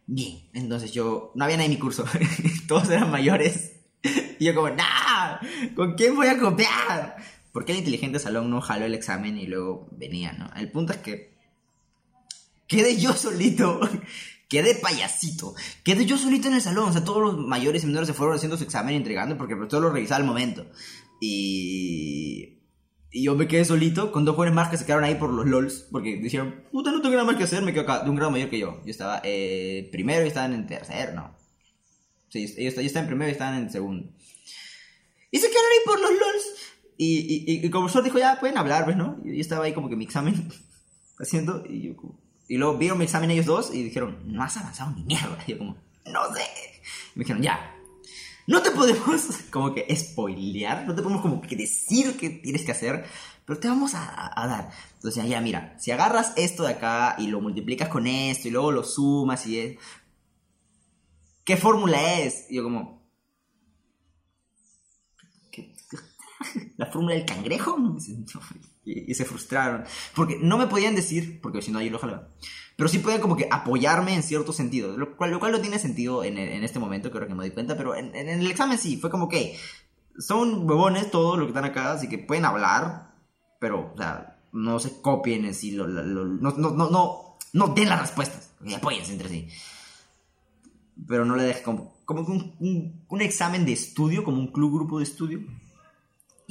Bien, 0.07 0.51
entonces 0.55 0.91
yo, 0.91 1.31
no 1.37 1.45
había 1.45 1.57
nadie 1.57 1.67
en 1.67 1.75
mi 1.75 1.79
curso, 1.79 2.05
todos 2.67 2.91
eran 2.91 3.11
mayores. 3.13 3.77
Y 4.41 4.47
yo 4.47 4.55
como, 4.55 4.71
¡nah! 4.71 5.39
¿Con 5.77 5.95
quién 5.95 6.17
voy 6.17 6.27
a 6.27 6.39
copiar? 6.39 7.17
¿Por 7.53 7.65
qué 7.65 7.73
el 7.73 7.79
inteligente 7.79 8.19
salón 8.19 8.51
no 8.51 8.61
jaló 8.61 8.87
el 8.87 8.95
examen 8.95 9.39
y 9.39 9.47
luego 9.47 9.89
venía, 9.93 10.33
no? 10.33 10.51
El 10.57 10.71
punto 10.71 10.93
es 10.93 10.99
que 11.01 11.35
quedé 12.67 12.97
yo 12.97 13.13
solito, 13.13 13.81
quedé 14.49 14.77
payasito, 14.77 15.55
quedé 15.83 16.07
yo 16.07 16.17
solito 16.17 16.49
en 16.49 16.55
el 16.55 16.63
salón, 16.63 16.89
o 16.89 16.93
sea, 16.93 17.05
todos 17.05 17.23
los 17.23 17.47
mayores 17.47 17.83
y 17.83 17.87
menores 17.87 18.07
se 18.07 18.15
fueron 18.15 18.37
haciendo 18.37 18.57
su 18.57 18.65
examen 18.65 18.95
y 18.95 18.99
entregando 18.99 19.37
porque 19.37 19.55
el 19.55 19.59
profesor 19.59 19.83
lo 19.83 19.91
revisaba 19.91 20.21
al 20.21 20.27
momento. 20.27 20.67
Y... 21.21 22.57
Y 23.13 23.25
yo 23.25 23.35
me 23.35 23.49
quedé 23.49 23.65
solito 23.65 24.13
con 24.13 24.25
dos 24.25 24.37
jóvenes 24.37 24.55
más 24.55 24.69
que 24.69 24.77
se 24.77 24.87
quedaron 24.87 25.05
ahí 25.05 25.17
por 25.17 25.33
los 25.33 25.45
LOLs. 25.45 25.89
Porque 25.91 26.17
dijeron, 26.17 26.65
puta, 26.71 26.93
no 26.93 27.03
tengo 27.03 27.17
nada 27.17 27.27
más 27.27 27.37
que 27.37 27.43
hacer, 27.43 27.61
me 27.63 27.73
quedo 27.73 27.83
acá. 27.83 28.05
De 28.05 28.11
un 28.11 28.15
grado 28.15 28.31
mayor 28.31 28.49
que 28.49 28.59
yo. 28.59 28.81
Yo 28.85 28.91
estaba 28.91 29.21
eh, 29.25 29.89
primero 29.91 30.25
y 30.25 30.29
estaban 30.29 30.53
en 30.53 30.67
tercero, 30.67 31.15
¿no? 31.15 31.37
Sí, 32.29 32.45
ellos, 32.45 32.75
ellos 32.79 32.79
estaban 32.79 33.07
en 33.07 33.09
primero 33.09 33.29
y 33.29 33.33
estaban 33.33 33.59
en 33.59 33.71
segundo. 33.71 34.09
Y 35.33 35.39
se 35.39 35.49
quedaron 35.49 35.71
ahí 35.73 35.79
por 35.85 36.01
los 36.01 36.11
LOLs. 36.11 36.45
Y, 37.03 37.47
y, 37.47 37.65
y 37.65 37.71
como 37.71 37.85
profesor 37.85 38.05
dijo, 38.05 38.19
ya 38.19 38.39
pueden 38.39 38.59
hablar, 38.59 38.85
pues, 38.85 38.95
¿no? 38.95 39.17
Y 39.25 39.37
yo 39.37 39.41
estaba 39.41 39.65
ahí 39.65 39.73
como 39.73 39.89
que 39.89 39.97
mi 39.97 40.05
examen 40.05 40.53
haciendo. 41.19 41.65
Y, 41.67 41.81
yo, 41.89 41.95
y 42.47 42.59
luego 42.59 42.77
vieron 42.77 42.99
mi 42.99 43.05
examen 43.05 43.31
ellos 43.31 43.47
dos 43.47 43.75
y 43.75 43.83
dijeron, 43.85 44.19
no 44.27 44.43
has 44.43 44.59
avanzado 44.59 44.91
ni 44.91 45.05
mierda. 45.05 45.39
Y 45.47 45.53
yo, 45.53 45.59
como, 45.59 45.79
no 46.05 46.35
sé. 46.35 46.43
Y 47.15 47.19
me 47.19 47.25
dijeron, 47.25 47.41
ya. 47.43 47.75
No 48.47 48.61
te 48.61 48.71
podemos 48.71 49.29
como 49.51 49.73
que 49.73 49.97
spoilear, 49.97 50.87
no 50.87 50.95
te 50.95 51.01
podemos 51.01 51.23
como 51.23 51.41
que 51.41 51.57
decir 51.57 52.19
qué 52.19 52.29
tienes 52.29 52.67
que 52.67 52.73
hacer, 52.73 53.07
pero 53.47 53.59
te 53.59 53.69
vamos 53.69 53.95
a, 53.95 54.39
a, 54.39 54.47
dar. 54.47 54.71
Entonces, 54.97 55.27
ya, 55.27 55.41
mira, 55.41 55.79
si 55.79 55.93
agarras 55.93 56.35
esto 56.37 56.65
de 56.65 56.73
acá 56.73 57.17
y 57.19 57.29
lo 57.29 57.41
multiplicas 57.41 57.89
con 57.89 58.07
esto 58.07 58.47
y 58.47 58.51
luego 58.51 58.73
lo 58.73 58.85
sumas 58.85 59.47
y 59.47 59.59
es... 59.59 59.79
¿Qué 61.45 61.57
fórmula 61.57 62.21
es? 62.21 62.45
Y 62.51 62.57
yo 62.57 62.63
como, 62.63 63.00
la 66.77 66.87
fórmula 66.87 67.15
del 67.15 67.25
cangrejo. 67.25 67.77
Y, 68.83 69.15
se 69.15 69.27
frustraron. 69.27 69.85
Porque 70.17 70.39
no 70.41 70.57
me 70.57 70.67
podían 70.67 70.97
decir, 70.97 71.41
porque 71.43 71.61
si 71.61 71.71
no, 71.71 71.81
yo 71.83 71.91
lo 71.91 71.99
jalaba. 71.99 72.29
Pero 72.77 72.89
sí 72.89 72.99
podían 72.99 73.21
como 73.21 73.37
que 73.37 73.47
apoyarme 73.49 74.15
en 74.15 74.23
cierto 74.23 74.53
sentido. 74.53 74.97
Lo 74.97 75.17
cual, 75.17 75.31
lo 75.31 75.39
cual 75.39 75.53
no 75.53 75.61
tiene 75.61 75.79
sentido 75.79 76.25
en, 76.25 76.39
en 76.39 76.65
este 76.65 76.79
momento, 76.79 77.11
creo 77.11 77.29
que 77.29 77.35
me 77.35 77.45
doy 77.45 77.51
cuenta. 77.51 77.77
Pero 77.77 77.95
en, 77.95 78.15
el 78.17 78.51
examen 78.51 78.79
sí, 78.79 78.97
fue 78.97 79.11
como 79.11 79.29
que 79.29 79.57
son 80.19 80.69
huevones 80.69 81.11
todos 81.11 81.37
los 81.37 81.47
que 81.47 81.51
están 81.51 81.65
acá, 81.65 81.93
así 81.93 82.09
que 82.09 82.19
pueden 82.19 82.45
hablar, 82.45 83.15
pero, 83.59 83.95
no 84.53 84.79
se 84.81 85.01
copien 85.01 85.45
en 85.45 85.55
sí, 85.55 85.73
no, 85.73 85.87
no, 85.87 86.51
no, 86.51 87.37
no, 87.53 87.67
den 87.75 87.89
las 87.89 88.01
respuestas, 88.01 88.51
y 88.65 88.75
apóyense 88.75 89.13
entre 89.13 89.29
sí. 89.29 89.49
Pero 91.07 91.25
no 91.25 91.37
le 91.37 91.45
dejen 91.45 91.65
como, 91.65 91.95
como 92.05 92.23
un, 92.23 93.05
un, 93.09 93.21
examen 93.21 93.65
de 93.65 93.73
estudio, 93.73 94.25
como 94.25 94.39
un 94.39 94.53
club 94.53 94.75
grupo 94.75 94.99
de 94.99 95.05
estudio. 95.05 95.41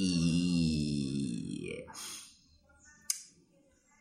Y... 0.02 1.76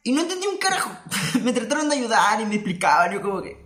Y 0.02 0.12
no 0.14 0.22
entendí 0.22 0.48
un 0.48 0.58
carajo. 0.58 0.92
me 1.44 1.52
trataron 1.52 1.90
de 1.90 1.98
ayudar 1.98 2.40
y 2.40 2.46
me 2.46 2.56
explicaban, 2.56 3.12
yo 3.12 3.22
como 3.22 3.42
que... 3.42 3.66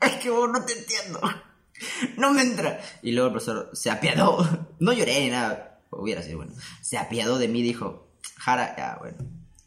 Es 0.00 0.12
que 0.16 0.30
vos 0.30 0.48
no 0.52 0.64
te 0.64 0.72
entiendo. 0.72 1.20
no 2.16 2.32
me 2.32 2.42
entra. 2.42 2.80
Y 3.02 3.10
luego 3.10 3.26
el 3.26 3.32
profesor 3.32 3.70
se 3.72 3.90
apiadó. 3.90 4.68
No 4.78 4.92
lloré 4.92 5.20
ni 5.20 5.30
nada. 5.30 5.80
Hubiera 5.90 6.22
sido 6.22 6.38
bueno. 6.38 6.52
Se 6.82 6.98
apiadó 6.98 7.38
de 7.38 7.48
mí 7.48 7.60
y 7.60 7.62
dijo, 7.62 8.08
Jara, 8.36 8.74
ya, 8.76 8.98
bueno. 9.00 9.18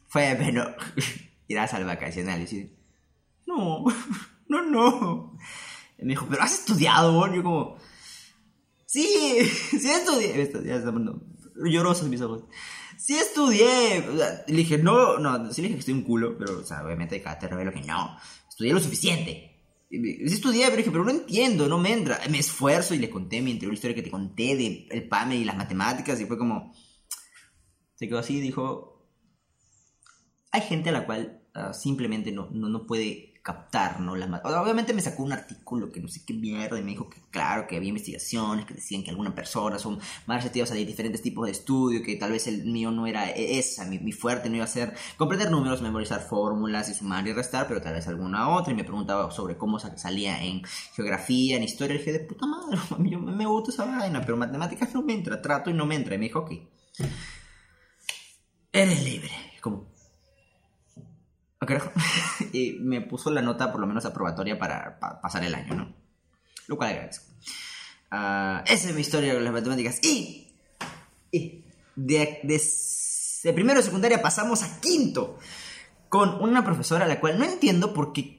Fue 0.08 0.36
bueno. 0.36 0.66
Irás 1.48 1.74
al 1.74 1.86
vacacional. 1.86 2.42
Y 2.42 2.72
no, 3.46 3.86
no, 4.48 4.62
no. 4.62 5.38
Me 5.98 6.10
dijo, 6.10 6.28
pero 6.30 6.44
has 6.44 6.54
estudiado, 6.54 7.34
Yo 7.34 7.42
como, 7.42 7.78
sí, 8.86 9.08
sí 9.72 9.90
estudié. 9.90 10.42
Está 10.42 10.92
poniendo 10.92 11.22
llorosos 11.66 12.08
mis 12.08 12.22
ojos. 12.22 12.44
Sí 12.98 13.16
estudié. 13.16 14.04
le 14.48 14.58
dije, 14.58 14.78
no, 14.78 15.18
no, 15.18 15.52
sí 15.52 15.62
le 15.62 15.68
dije 15.68 15.76
que 15.76 15.80
estoy 15.80 15.94
un 15.94 16.04
culo, 16.04 16.38
pero, 16.38 16.60
o 16.60 16.64
sea, 16.64 16.84
obviamente 16.84 17.22
cada 17.22 17.40
te 17.40 17.48
revelo 17.48 17.72
que 17.72 17.82
no. 17.82 18.18
Estudié 18.50 18.74
lo 18.74 18.80
suficiente. 18.80 19.54
Sí 19.90 20.26
estudié, 20.26 20.66
pero 20.66 20.78
dije, 20.78 20.92
pero 20.92 21.06
no 21.06 21.12
entiendo, 21.12 21.68
no 21.68 21.78
me 21.78 21.94
entra. 21.94 22.20
Me 22.30 22.40
esfuerzo 22.40 22.94
y 22.94 23.00
le 23.00 23.10
conté 23.10 23.42
mi 23.42 23.52
anterior 23.52 23.74
historia 23.74 23.96
que 23.96 24.02
te 24.02 24.12
conté 24.12 24.56
de 24.56 24.88
el 24.90 25.08
PAME 25.08 25.38
y 25.38 25.46
las 25.46 25.58
matemáticas 25.58 26.20
y 26.20 26.26
fue 26.26 26.38
como... 26.38 26.74
Se 27.96 28.08
quedó 28.08 28.20
así 28.20 28.38
y 28.38 28.42
dijo... 28.42 28.94
Hay 30.52 30.62
gente 30.62 30.90
a 30.90 30.94
la 30.94 31.06
cual 31.06 31.44
ah, 31.54 31.74
simplemente 31.74 32.32
no, 32.32 32.50
no, 32.52 32.70
no 32.70 32.88
puede 32.88 33.37
captar, 33.48 34.02
¿no? 34.02 34.14
La, 34.18 34.26
obviamente 34.44 34.94
me 34.94 35.02
sacó 35.02 35.24
un 35.24 35.32
artículo 35.32 35.90
que 35.90 36.02
no 36.02 36.10
sé 36.10 36.26
qué 36.26 36.34
mierda 36.34 36.78
y 36.78 36.84
me 36.84 36.92
dijo 36.92 37.10
que 37.10 37.22
claro, 37.32 37.66
que 37.66 37.78
había 37.78 37.88
investigaciones 37.88 38.66
que 38.66 38.74
decían 38.74 39.04
que 39.04 39.10
algunas 39.10 39.32
personas 39.32 39.82
son 39.82 40.00
más 40.26 40.40
receptivas 40.40 40.70
a 40.72 40.74
diferentes 40.74 41.22
tipos 41.22 41.46
de 41.46 41.54
estudio, 41.54 42.04
que 42.04 42.18
tal 42.18 42.34
vez 42.34 42.46
el 42.48 42.66
mío 42.66 42.92
no 42.92 43.08
era 43.08 43.30
e, 43.32 43.58
esa, 43.58 43.86
mi, 43.86 44.12
fuerte 44.12 44.50
no 44.50 44.58
iba 44.58 44.66
a 44.66 44.68
ser 44.68 44.94
comprender 45.16 45.50
números, 45.50 45.82
memorizar 45.82 46.20
fórmulas 46.20 46.90
y 46.90 46.94
sumar 46.94 47.26
y 47.26 47.32
restar, 47.32 47.70
pero 47.70 47.80
tal 47.80 47.94
vez 47.94 48.06
alguna 48.10 48.50
otra 48.50 48.74
y 48.74 48.76
me 48.76 48.84
preguntaba 48.84 49.32
sobre 49.32 49.56
cómo 49.56 49.80
salía 49.80 50.44
en 50.44 50.64
geografía, 50.94 51.56
en 51.56 51.64
historia, 51.64 51.96
y 51.96 52.00
dije, 52.00 52.12
de 52.12 52.20
puta 52.20 52.46
madre, 52.48 52.78
yo 53.10 53.18
me 53.18 53.46
gusta 53.46 53.72
esa 53.72 53.86
vaina, 53.86 54.20
pero 54.20 54.36
matemáticas 54.36 54.94
no 54.94 55.04
me 55.04 55.14
entra, 55.14 55.42
trato 55.42 55.70
y 55.70 55.74
no 55.74 55.86
me 55.86 55.96
entra, 55.96 56.16
y 56.16 56.18
me 56.18 56.26
dijo, 56.26 56.40
ok, 56.40 56.52
eres 58.74 59.04
libre, 59.06 59.32
como 59.62 59.97
y 62.54 62.78
me 62.82 63.02
puso 63.02 63.32
la 63.32 63.42
nota 63.42 63.72
por 63.72 63.82
lo 63.82 63.88
menos 63.88 64.06
aprobatoria 64.06 64.60
para, 64.60 65.00
pasar 65.22 65.44
el 65.44 65.56
año, 65.56 65.76
¿no? 65.76 65.96
Lo 66.68 66.78
cual 66.78 66.92
agradezco. 66.92 67.26
Uh, 68.12 68.64
esa 68.66 68.90
es 68.90 68.94
mi 68.94 69.02
historia 69.02 69.34
con 69.34 69.44
las 69.44 69.54
matemáticas. 69.54 70.00
Y, 70.04 70.56
y 71.32 71.66
de, 71.96 72.40
de, 72.44 72.62
de 73.44 73.54
primero 73.54 73.80
de 73.80 73.86
secundaria 73.86 74.22
pasamos 74.22 74.64
a 74.64 74.80
quinto 74.80 75.38
con 76.10 76.42
una 76.42 76.64
profesora 76.64 77.06
a 77.06 77.08
la 77.08 77.20
cual 77.20 77.40
no 77.40 77.46
entiendo 77.46 77.94
por 77.94 78.14
qué 78.14 78.38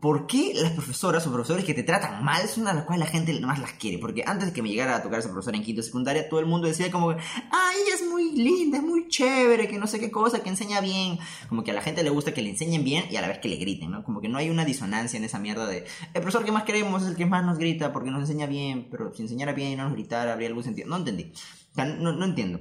¿Por 0.00 0.26
qué 0.26 0.52
las 0.54 0.72
profesoras 0.72 1.26
o 1.26 1.32
profesores 1.32 1.64
que 1.64 1.74
te 1.74 1.84
tratan 1.84 2.24
mal 2.24 2.48
son 2.48 2.66
a 2.66 2.74
las 2.74 2.84
cuales 2.84 3.06
la 3.06 3.12
gente 3.12 3.38
más 3.40 3.60
las 3.60 3.72
quiere? 3.74 3.98
Porque 3.98 4.24
antes 4.26 4.48
de 4.48 4.52
que 4.52 4.62
me 4.62 4.68
llegara 4.68 4.96
a 4.96 5.02
tocar 5.02 5.20
esa 5.20 5.28
profesora 5.28 5.56
en 5.56 5.62
quinto 5.62 5.82
secundaria, 5.82 6.28
todo 6.28 6.40
el 6.40 6.46
mundo 6.46 6.66
decía 6.66 6.90
como 6.90 7.10
ay, 7.10 7.76
ella 7.84 7.94
es 7.94 8.04
muy 8.08 8.15
linda, 8.34 8.78
es 8.78 8.82
muy 8.82 9.08
chévere, 9.08 9.68
que 9.68 9.78
no 9.78 9.86
sé 9.86 10.00
qué 10.00 10.10
cosa, 10.10 10.42
que 10.42 10.48
enseña 10.48 10.80
bien. 10.80 11.18
Como 11.48 11.64
que 11.64 11.70
a 11.70 11.74
la 11.74 11.82
gente 11.82 12.02
le 12.02 12.10
gusta 12.10 12.32
que 12.32 12.42
le 12.42 12.50
enseñen 12.50 12.84
bien 12.84 13.04
y 13.10 13.16
a 13.16 13.20
la 13.20 13.28
vez 13.28 13.38
que 13.38 13.48
le 13.48 13.56
griten, 13.56 13.90
¿no? 13.90 14.02
Como 14.02 14.20
que 14.20 14.28
no 14.28 14.38
hay 14.38 14.50
una 14.50 14.64
disonancia 14.64 15.16
en 15.16 15.24
esa 15.24 15.38
mierda 15.38 15.66
de, 15.66 15.84
el 16.14 16.20
profesor 16.22 16.44
que 16.44 16.52
más 16.52 16.64
queremos 16.64 17.02
es 17.02 17.10
el 17.10 17.16
que 17.16 17.26
más 17.26 17.44
nos 17.44 17.58
grita 17.58 17.92
porque 17.92 18.10
nos 18.10 18.20
enseña 18.20 18.46
bien, 18.46 18.88
pero 18.90 19.12
si 19.14 19.22
enseñara 19.22 19.52
bien 19.52 19.72
y 19.72 19.76
no 19.76 19.84
nos 19.84 19.92
gritara, 19.92 20.32
habría 20.32 20.48
algún 20.48 20.64
sentido. 20.64 20.88
No 20.88 20.96
entendí. 20.96 21.32
No, 21.76 22.12
no 22.12 22.24
entiendo. 22.24 22.60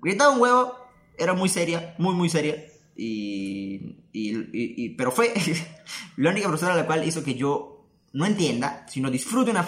Gritaba 0.00 0.30
un 0.30 0.40
huevo, 0.40 0.74
era 1.18 1.34
muy 1.34 1.48
seria, 1.48 1.94
muy, 1.98 2.14
muy 2.14 2.28
seria 2.28 2.56
y, 2.96 3.96
y, 4.12 4.90
pero 4.90 5.10
fue 5.10 5.32
la 6.16 6.30
única 6.30 6.46
profesora 6.46 6.74
a 6.74 6.76
la 6.76 6.86
cual 6.86 7.06
hizo 7.06 7.24
que 7.24 7.34
yo 7.34 7.86
no 8.12 8.26
entienda, 8.26 8.86
sino 8.88 9.10
disfrute 9.10 9.50
una, 9.50 9.64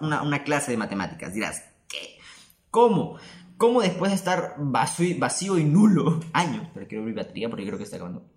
una, 0.00 0.22
una, 0.22 0.44
clase 0.44 0.70
de 0.70 0.78
matemáticas. 0.78 1.34
Dirás, 1.34 1.62
¿qué? 1.88 2.18
¿Cómo? 2.70 3.18
¿Cómo 3.62 3.80
después 3.80 4.10
de 4.10 4.16
estar 4.16 4.56
vacío, 4.58 5.16
vacío 5.20 5.56
y 5.56 5.62
nulo 5.62 6.18
años, 6.32 6.66
pero 6.74 6.88
quiero 6.88 7.02
abrir 7.02 7.14
batería 7.14 7.48
porque 7.48 7.64
creo 7.64 7.78
que 7.78 7.84
está 7.84 7.94
acabando, 7.94 8.28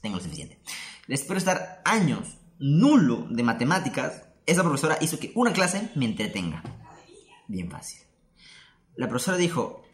tengo 0.00 0.16
lo 0.16 0.20
suficiente. 0.20 0.58
Después 1.06 1.44
de 1.44 1.50
estar 1.50 1.80
años 1.84 2.38
nulo 2.58 3.28
de 3.30 3.44
matemáticas, 3.44 4.24
esa 4.44 4.64
profesora 4.64 4.98
hizo 5.00 5.20
que 5.20 5.30
una 5.36 5.52
clase 5.52 5.92
me 5.94 6.06
entretenga. 6.06 6.60
Bien 7.46 7.70
fácil. 7.70 8.00
La 8.96 9.06
profesora 9.06 9.36
dijo, 9.36 9.84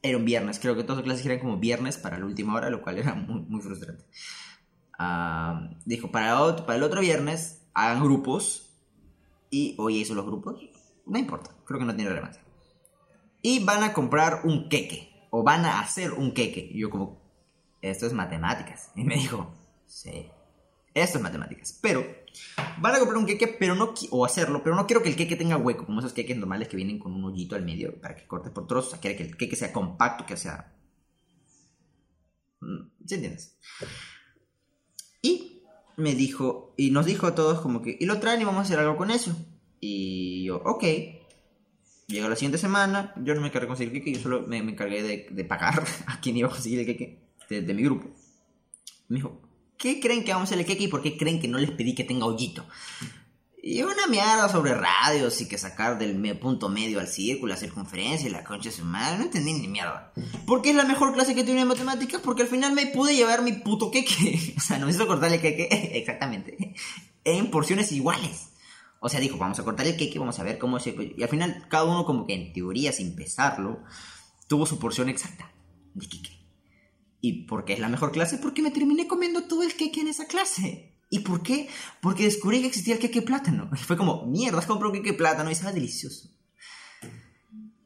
era 0.00 0.16
un 0.16 0.26
viernes. 0.26 0.60
Creo 0.60 0.76
que 0.76 0.84
todas 0.84 0.98
las 0.98 1.04
clases 1.04 1.26
eran 1.26 1.40
como 1.40 1.56
viernes 1.56 1.98
para 1.98 2.20
la 2.20 2.26
última 2.26 2.54
hora, 2.54 2.70
lo 2.70 2.82
cual 2.82 2.98
era 2.98 3.14
muy, 3.14 3.40
muy 3.40 3.60
frustrante. 3.62 4.04
Ah, 4.96 5.70
dijo, 5.84 6.12
para, 6.12 6.54
para 6.54 6.76
el 6.76 6.84
otro 6.84 7.00
viernes 7.00 7.66
hagan 7.74 8.04
grupos. 8.04 8.78
Y, 9.50 9.74
oye, 9.76 9.96
¿hizo 9.96 10.14
los 10.14 10.24
grupos? 10.24 10.60
No 11.04 11.18
importa, 11.18 11.50
creo 11.64 11.80
que 11.80 11.86
no 11.86 11.96
tiene 11.96 12.10
relevancia. 12.10 12.42
Y 13.42 13.64
van 13.64 13.82
a 13.82 13.92
comprar 13.92 14.42
un 14.44 14.68
queque. 14.68 15.28
O 15.30 15.42
van 15.42 15.64
a 15.64 15.80
hacer 15.80 16.12
un 16.12 16.32
queque. 16.32 16.68
Y 16.72 16.80
yo 16.80 16.90
como, 16.90 17.20
esto 17.80 18.06
es 18.06 18.12
matemáticas. 18.12 18.90
Y 18.94 19.04
me 19.04 19.16
dijo, 19.16 19.52
sí, 19.86 20.30
esto 20.94 21.18
es 21.18 21.24
matemáticas. 21.24 21.78
Pero 21.82 22.04
van 22.78 22.94
a 22.94 22.98
comprar 22.98 23.18
un 23.18 23.26
queque, 23.26 23.48
pero 23.48 23.74
no 23.74 23.94
o 24.10 24.24
hacerlo, 24.24 24.62
pero 24.62 24.76
no 24.76 24.86
quiero 24.86 25.02
que 25.02 25.08
el 25.08 25.16
queque 25.16 25.36
tenga 25.36 25.56
hueco, 25.56 25.86
como 25.86 26.00
esos 26.00 26.12
queques 26.12 26.36
normales 26.36 26.68
que 26.68 26.76
vienen 26.76 26.98
con 26.98 27.12
un 27.12 27.24
hoyito 27.24 27.56
al 27.56 27.64
medio 27.64 28.00
para 28.00 28.14
que 28.14 28.26
corte 28.26 28.50
por 28.50 28.66
trozos. 28.66 28.88
O 28.88 28.90
sea, 28.92 29.00
quiero 29.00 29.16
que 29.16 29.24
el 29.24 29.36
queque 29.36 29.56
sea 29.56 29.72
compacto, 29.72 30.26
que 30.26 30.36
sea. 30.36 30.74
Mm, 32.60 32.90
¿Sí 33.06 33.14
entiendes? 33.14 33.58
Y 35.20 35.62
me 35.96 36.14
dijo, 36.14 36.74
y 36.76 36.90
nos 36.90 37.06
dijo 37.06 37.26
a 37.26 37.34
todos 37.34 37.60
como 37.60 37.82
que, 37.82 37.96
y 37.98 38.06
lo 38.06 38.20
traen 38.20 38.40
y 38.40 38.44
vamos 38.44 38.60
a 38.60 38.62
hacer 38.62 38.78
algo 38.78 38.96
con 38.96 39.10
eso. 39.10 39.34
Y 39.80 40.44
yo, 40.44 40.62
ok. 40.64 40.84
Llega 42.12 42.28
la 42.28 42.36
siguiente 42.36 42.58
semana, 42.58 43.14
yo 43.16 43.34
no 43.34 43.40
me 43.40 43.48
encargué 43.48 43.64
de 43.64 43.68
conseguir 43.68 43.92
el 43.94 43.98
queque, 43.98 44.16
yo 44.16 44.22
solo 44.22 44.46
me, 44.46 44.58
encargué 44.58 45.02
de, 45.02 45.44
pagar 45.44 45.84
a 46.06 46.20
quien 46.20 46.36
iba 46.36 46.48
a 46.48 46.50
conseguir 46.50 46.80
el 46.80 46.86
queque 46.86 47.18
de, 47.48 47.62
de 47.62 47.74
mi 47.74 47.82
grupo. 47.82 48.10
Me 49.08 49.16
dijo, 49.16 49.40
¿Qué 49.82 49.98
creen 49.98 50.22
que 50.22 50.32
vamos 50.32 50.46
a 50.46 50.50
hacer 50.50 50.60
el 50.60 50.64
queque 50.64 50.84
y 50.84 50.88
por 50.88 51.02
qué 51.02 51.16
creen 51.16 51.40
que 51.40 51.48
no 51.48 51.58
les 51.58 51.72
pedí 51.72 51.92
que 51.92 52.04
tenga 52.04 52.24
hoyito? 52.24 52.64
Y 53.60 53.82
una 53.82 54.06
mierda 54.06 54.48
sobre 54.48 54.74
radios 54.74 55.40
y 55.40 55.48
que 55.48 55.58
sacar 55.58 55.98
del 55.98 56.38
punto 56.38 56.68
medio 56.68 57.00
al 57.00 57.08
círculo, 57.08 57.52
la 57.52 57.58
circunferencia 57.58 58.28
y 58.28 58.30
la 58.30 58.44
concha 58.44 58.70
de 58.70 58.76
su 58.76 58.84
madre. 58.84 59.18
No 59.18 59.24
entendí 59.24 59.52
ni 59.52 59.66
mierda. 59.66 60.12
¿Por 60.46 60.62
qué 60.62 60.70
es 60.70 60.76
la 60.76 60.84
mejor 60.84 61.12
clase 61.14 61.34
que 61.34 61.42
tiene 61.42 61.60
de 61.60 61.66
matemáticas? 61.66 62.20
Porque 62.20 62.42
al 62.42 62.48
final 62.48 62.74
me 62.74 62.86
pude 62.86 63.16
llevar 63.16 63.42
mi 63.42 63.54
puto 63.54 63.90
queque. 63.90 64.54
O 64.56 64.60
sea, 64.60 64.78
no 64.78 64.86
me 64.86 64.92
hizo 64.92 65.08
cortar 65.08 65.32
el 65.32 65.40
queque. 65.40 65.66
Exactamente. 65.98 66.76
En 67.24 67.50
porciones 67.50 67.90
iguales. 67.90 68.50
O 69.04 69.08
sea, 69.08 69.18
dijo, 69.18 69.36
vamos 69.36 69.58
a 69.58 69.64
cortar 69.64 69.84
el 69.88 69.96
queque, 69.96 70.20
vamos 70.20 70.38
a 70.38 70.44
ver 70.44 70.58
cómo 70.58 70.78
se... 70.78 70.94
Y 71.16 71.22
al 71.24 71.28
final, 71.28 71.66
cada 71.68 71.84
uno 71.84 72.04
como 72.04 72.24
que 72.24 72.34
en 72.34 72.52
teoría, 72.52 72.92
sin 72.92 73.16
pesarlo, 73.16 73.82
tuvo 74.46 74.64
su 74.64 74.78
porción 74.78 75.08
exacta 75.08 75.52
de 75.94 76.06
queque. 76.06 76.30
¿Y 77.20 77.46
por 77.46 77.64
qué 77.64 77.72
es 77.72 77.80
la 77.80 77.88
mejor 77.88 78.12
clase? 78.12 78.38
Porque 78.38 78.62
me 78.62 78.70
terminé 78.70 79.08
comiendo 79.08 79.42
todo 79.42 79.64
el 79.64 79.74
queque 79.74 80.02
en 80.02 80.08
esa 80.08 80.26
clase. 80.26 80.94
¿Y 81.10 81.18
por 81.18 81.42
qué? 81.42 81.68
Porque 82.00 82.22
descubrí 82.22 82.60
que 82.60 82.68
existía 82.68 82.94
el 82.94 83.00
queque 83.00 83.22
plátano. 83.22 83.68
Y 83.74 83.78
fue 83.78 83.96
como, 83.96 84.24
mierda, 84.26 84.60
has 84.60 84.66
comprado 84.66 84.92
un 84.92 85.00
queque 85.00 85.14
plátano 85.14 85.50
y 85.50 85.54
estaba 85.54 85.72
delicioso. 85.72 86.30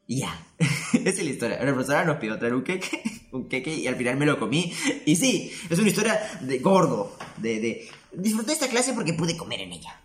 Y 0.05 0.19
ya, 0.19 0.39
esa 0.59 1.09
es 1.09 1.23
la 1.23 1.31
historia. 1.31 1.57
La 1.63 1.73
profesora 1.73 2.05
nos 2.05 2.17
pidió 2.17 2.37
traer 2.37 2.53
un 2.53 2.63
queque, 2.63 3.27
un 3.31 3.49
queque 3.49 3.73
y 3.73 3.87
al 3.87 3.95
final 3.95 4.17
me 4.17 4.27
lo 4.27 4.39
comí. 4.39 4.71
Y 5.07 5.15
sí, 5.15 5.51
es 5.67 5.79
una 5.79 5.89
historia 5.89 6.19
de 6.41 6.59
gordo, 6.59 7.17
de, 7.37 7.59
de... 7.59 7.89
Disfruté 8.13 8.53
esta 8.53 8.67
clase 8.67 8.93
porque 8.93 9.13
pude 9.13 9.35
comer 9.35 9.61
en 9.61 9.73
ella. 9.73 9.99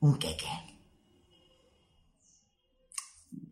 Un 0.00 0.18
queque. 0.18 0.46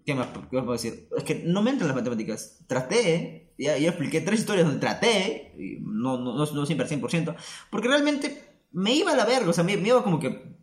¿Qué 0.04 0.14
más, 0.14 0.28
¿Qué 0.28 0.56
más 0.56 0.64
puedo 0.64 0.72
decir? 0.72 1.08
Es 1.16 1.24
que 1.24 1.42
no 1.46 1.62
me 1.62 1.70
entran 1.70 1.88
las 1.88 1.96
matemáticas. 1.96 2.64
Traté, 2.66 3.54
ya, 3.56 3.78
ya 3.78 3.88
expliqué 3.88 4.20
tres 4.20 4.40
historias 4.40 4.66
donde 4.66 4.80
traté, 4.80 5.54
no, 5.80 6.18
no, 6.18 6.36
no, 6.36 6.44
no 6.44 6.66
siempre 6.66 6.86
al 6.86 6.92
100%, 6.92 7.34
porque 7.70 7.88
realmente 7.88 8.60
me 8.72 8.92
iba 8.92 9.12
a 9.12 9.16
la 9.16 9.24
verga, 9.24 9.48
o 9.48 9.52
sea, 9.52 9.64
me, 9.64 9.72
iba 9.72 10.04
como 10.04 10.20
que... 10.20 10.54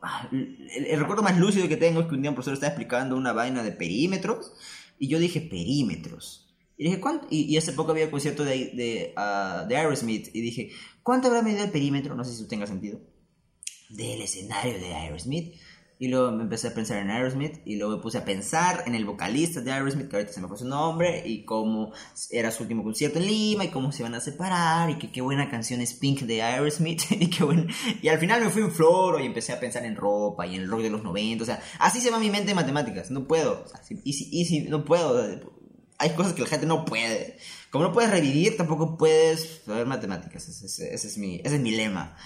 Ah, 0.00 0.28
el, 0.30 0.98
recuerdo 0.98 1.22
más 1.22 1.36
lúcido 1.38 1.68
que 1.68 1.76
tengo 1.76 2.00
es 2.00 2.06
que 2.06 2.14
un 2.14 2.22
día 2.22 2.30
un 2.30 2.36
profesor 2.36 2.54
estaba 2.54 2.70
explicando 2.70 3.16
una 3.16 3.32
vaina 3.32 3.64
de 3.64 3.72
perímetros 3.72 4.52
Y 4.96 5.08
yo 5.08 5.18
dije 5.18 5.40
perímetros. 5.40 6.54
Y 6.76 6.84
dije, 6.84 7.00
¿cuánto? 7.00 7.26
Y, 7.30 7.56
hace 7.56 7.72
poco 7.72 7.90
había 7.90 8.10
concierto 8.10 8.44
de, 8.44 8.70
de, 8.74 9.14
uh, 9.16 9.66
de 9.66 9.76
Aerosmith. 9.76 10.28
Y 10.32 10.40
dije, 10.40 10.70
¿cuánto 11.02 11.26
habrá 11.26 11.42
medido 11.42 11.64
el 11.64 11.70
perímetro? 11.70 12.14
No 12.14 12.24
sé 12.24 12.30
si 12.30 12.40
eso 12.40 12.48
tenga 12.48 12.68
sentido. 12.68 13.00
Del 13.90 14.22
escenario 14.22 14.78
de 14.78 14.94
Aerosmith. 14.94 15.54
Y 16.00 16.08
luego 16.08 16.30
me 16.30 16.44
empecé 16.44 16.68
a 16.68 16.74
pensar 16.74 16.98
en 16.98 17.10
Aerosmith 17.10 17.60
y 17.64 17.74
luego 17.74 17.96
me 17.96 18.02
puse 18.02 18.18
a 18.18 18.24
pensar 18.24 18.84
en 18.86 18.94
el 18.94 19.04
vocalista 19.04 19.60
de 19.60 19.72
Aerosmith, 19.72 20.08
que 20.08 20.14
ahorita 20.14 20.32
se 20.32 20.40
me 20.40 20.46
fue 20.46 20.56
su 20.56 20.64
nombre, 20.64 21.24
y 21.26 21.44
cómo 21.44 21.92
era 22.30 22.52
su 22.52 22.62
último 22.62 22.84
concierto 22.84 23.18
en 23.18 23.26
Lima 23.26 23.64
y 23.64 23.70
cómo 23.70 23.90
se 23.90 24.02
iban 24.02 24.14
a 24.14 24.20
separar 24.20 24.90
y 24.90 24.98
que 24.98 25.10
qué 25.10 25.20
buena 25.22 25.50
canción 25.50 25.80
es 25.80 25.94
Pink 25.94 26.20
de 26.20 26.40
Aerosmith 26.40 27.02
y 27.10 27.28
qué 27.28 27.42
bueno. 27.42 27.64
Y 28.00 28.08
al 28.08 28.18
final 28.18 28.44
me 28.44 28.50
fui 28.50 28.62
en 28.62 28.70
floro 28.70 29.18
y 29.18 29.26
empecé 29.26 29.52
a 29.52 29.58
pensar 29.58 29.84
en 29.84 29.96
ropa 29.96 30.46
y 30.46 30.54
en 30.54 30.62
el 30.62 30.70
rock 30.70 30.82
de 30.82 30.90
los 30.90 31.02
90, 31.02 31.42
o 31.42 31.46
sea, 31.46 31.60
así 31.80 32.00
se 32.00 32.10
va 32.10 32.20
mi 32.20 32.30
mente 32.30 32.50
en 32.50 32.56
matemáticas, 32.56 33.10
no 33.10 33.26
puedo, 33.26 33.64
o 33.64 33.68
sea, 33.68 33.80
y 34.04 34.12
si, 34.12 34.62
no 34.68 34.84
puedo, 34.84 35.20
hay 35.98 36.10
cosas 36.10 36.32
que 36.32 36.42
la 36.42 36.48
gente 36.48 36.66
no 36.66 36.84
puede. 36.84 37.38
Como 37.70 37.84
no 37.84 37.92
puedes 37.92 38.10
revivir, 38.10 38.56
tampoco 38.56 38.96
puedes 38.96 39.62
saber 39.66 39.86
matemáticas, 39.86 40.48
ese, 40.48 40.94
es 40.94 41.18
mi, 41.18 41.40
ese 41.44 41.56
es 41.56 41.60
mi 41.60 41.72
lema. 41.72 42.16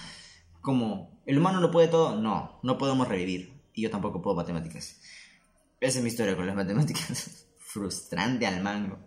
Como, 0.62 1.20
¿el 1.26 1.38
humano 1.38 1.60
lo 1.60 1.70
puede 1.70 1.88
todo? 1.88 2.16
No, 2.16 2.58
no 2.62 2.78
podemos 2.78 3.08
revivir 3.08 3.52
y 3.74 3.82
yo 3.82 3.90
tampoco 3.90 4.22
puedo 4.22 4.36
matemáticas. 4.36 5.00
Esa 5.80 5.98
es 5.98 6.04
mi 6.04 6.10
historia 6.10 6.36
con 6.36 6.46
las 6.46 6.56
matemáticas. 6.56 7.46
Frustrante 7.58 8.46
al 8.46 8.62
mango. 8.62 8.98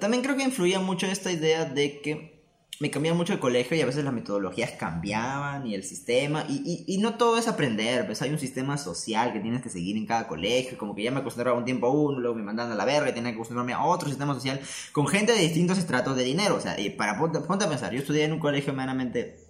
También 0.00 0.22
creo 0.22 0.36
que 0.36 0.44
influía 0.44 0.78
mucho 0.80 1.06
esta 1.06 1.32
idea 1.32 1.64
de 1.64 2.00
que 2.00 2.32
me 2.80 2.90
cambiaba 2.90 3.16
mucho 3.16 3.32
el 3.32 3.38
colegio 3.38 3.76
y 3.76 3.80
a 3.80 3.86
veces 3.86 4.04
las 4.04 4.12
metodologías 4.12 4.72
cambiaban 4.72 5.66
y 5.66 5.74
el 5.74 5.84
sistema. 5.84 6.44
Y, 6.48 6.84
y, 6.86 6.98
no 6.98 7.14
todo 7.14 7.38
es 7.38 7.46
aprender, 7.46 8.06
pues 8.06 8.22
hay 8.22 8.30
un 8.30 8.38
sistema 8.38 8.76
social 8.76 9.32
que 9.32 9.40
tienes 9.40 9.62
que 9.62 9.68
seguir 9.68 9.96
en 9.96 10.06
cada 10.06 10.26
colegio. 10.26 10.78
Como 10.78 10.94
que 10.94 11.02
ya 11.02 11.10
me 11.10 11.20
acostumbraba 11.20 11.58
un 11.58 11.64
tiempo 11.64 11.86
a 11.86 11.90
uno, 11.90 12.18
luego 12.18 12.36
me 12.36 12.42
mandaban 12.42 12.72
a 12.72 12.74
la 12.74 12.84
verga 12.84 13.10
y 13.10 13.14
tenía 13.14 13.30
que 13.30 13.36
acostumbrarme 13.36 13.72
a 13.72 13.84
otro 13.84 14.08
sistema 14.08 14.34
social 14.34 14.60
con 14.90 15.06
gente 15.06 15.32
de 15.32 15.40
distintos 15.40 15.78
estratos 15.78 16.16
de 16.16 16.24
dinero. 16.24 16.56
O 16.56 16.60
sea, 16.60 16.76
para 16.96 17.18
ponte, 17.18 17.40
ponte 17.40 17.64
a 17.64 17.68
pensar, 17.68 17.92
yo 17.92 18.00
estudié 18.00 18.24
en 18.24 18.32
un 18.32 18.40
colegio 18.40 18.72
meramente 18.72 19.41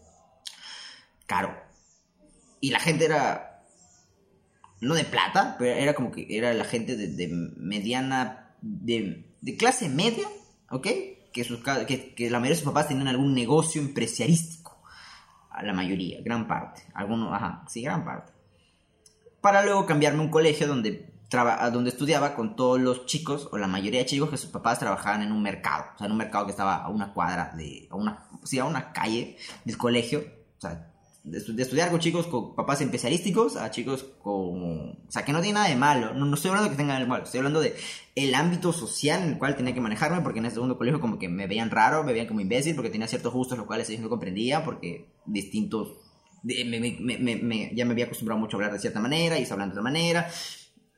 caro. 1.26 1.54
Y 2.60 2.70
la 2.70 2.78
gente 2.78 3.04
era 3.04 3.52
no 4.82 4.94
de 4.94 5.04
plata, 5.04 5.54
pero 5.58 5.72
era 5.72 5.94
como 5.94 6.10
que 6.10 6.26
era 6.28 6.52
la 6.52 6.64
gente 6.64 6.96
de, 6.96 7.28
mediana, 7.56 8.56
de, 8.60 9.24
clase 9.56 9.88
media, 9.88 10.26
¿ok? 10.70 10.88
Que, 11.32 11.44
sus, 11.44 11.60
que, 11.86 12.14
que, 12.14 12.28
la 12.28 12.40
mayoría 12.40 12.56
de 12.56 12.62
sus 12.62 12.72
papás 12.72 12.88
tenían 12.88 13.08
algún 13.08 13.32
negocio 13.32 13.80
empresariístico. 13.80 14.82
A 15.50 15.62
la 15.62 15.72
mayoría, 15.72 16.20
gran 16.22 16.48
parte. 16.48 16.82
Algunos, 16.94 17.32
ajá, 17.32 17.64
sí, 17.68 17.82
gran 17.82 18.04
parte. 18.04 18.32
Para 19.40 19.62
luego 19.62 19.86
cambiarme 19.86 20.20
a 20.20 20.22
un 20.22 20.30
colegio 20.30 20.66
donde, 20.66 21.12
donde 21.72 21.90
estudiaba 21.90 22.34
con 22.34 22.56
todos 22.56 22.80
los 22.80 23.06
chicos, 23.06 23.48
o 23.52 23.58
la 23.58 23.68
mayoría 23.68 24.00
de 24.00 24.06
chicos 24.06 24.30
que 24.30 24.36
sus 24.36 24.50
papás 24.50 24.80
trabajaban 24.80 25.22
en 25.22 25.30
un 25.30 25.42
mercado. 25.42 25.84
O 25.94 25.98
sea, 25.98 26.06
en 26.06 26.12
un 26.12 26.18
mercado 26.18 26.46
que 26.46 26.50
estaba 26.50 26.76
a 26.76 26.88
una 26.88 27.12
cuadra, 27.12 27.52
de, 27.56 27.86
a 27.88 27.94
una, 27.94 28.24
sí, 28.42 28.58
a 28.58 28.64
una 28.64 28.92
calle 28.92 29.36
del 29.64 29.78
colegio. 29.78 30.24
O 30.58 30.60
sea, 30.60 30.91
de, 31.24 31.62
estudiar 31.62 31.90
con 31.90 32.00
chicos 32.00 32.26
con 32.26 32.54
papás 32.56 32.80
especialísticos 32.80 33.56
a 33.56 33.70
chicos 33.70 34.04
con... 34.22 34.90
O 34.90 35.10
sea, 35.10 35.24
que 35.24 35.32
no 35.32 35.40
tiene 35.40 35.54
nada 35.54 35.68
de 35.68 35.76
malo. 35.76 36.14
No, 36.14 36.34
estoy 36.34 36.48
hablando 36.48 36.68
de 36.68 36.74
que 36.74 36.82
tengan 36.82 37.00
de 37.00 37.06
malo. 37.06 37.24
Estoy 37.24 37.38
hablando 37.38 37.60
de 37.60 37.76
el 38.16 38.34
ámbito 38.34 38.72
social 38.72 39.22
en 39.22 39.28
el 39.30 39.38
cual 39.38 39.56
tenía 39.56 39.72
que 39.72 39.80
manejarme 39.80 40.20
porque 40.22 40.40
en 40.40 40.46
el 40.46 40.52
segundo 40.52 40.76
colegio 40.76 41.00
como 41.00 41.18
que 41.18 41.28
me 41.28 41.46
veían 41.46 41.70
raro, 41.70 42.02
me 42.02 42.12
veían 42.12 42.26
como 42.26 42.40
imbécil 42.40 42.74
porque 42.74 42.90
tenía 42.90 43.06
ciertos 43.06 43.32
gustos 43.32 43.56
los 43.56 43.66
cuales 43.66 43.88
ellos 43.90 44.02
no 44.02 44.08
comprendían 44.08 44.64
porque 44.64 45.06
distintos... 45.24 45.92
ya 46.42 46.64
me 47.84 47.92
había 47.92 48.04
acostumbrado 48.06 48.40
mucho 48.40 48.56
a 48.56 48.58
hablar 48.58 48.72
de 48.72 48.80
cierta 48.80 49.00
manera 49.00 49.38
y 49.38 49.44
hablando 49.44 49.74
de 49.74 49.80
otra 49.80 49.82
manera. 49.82 50.28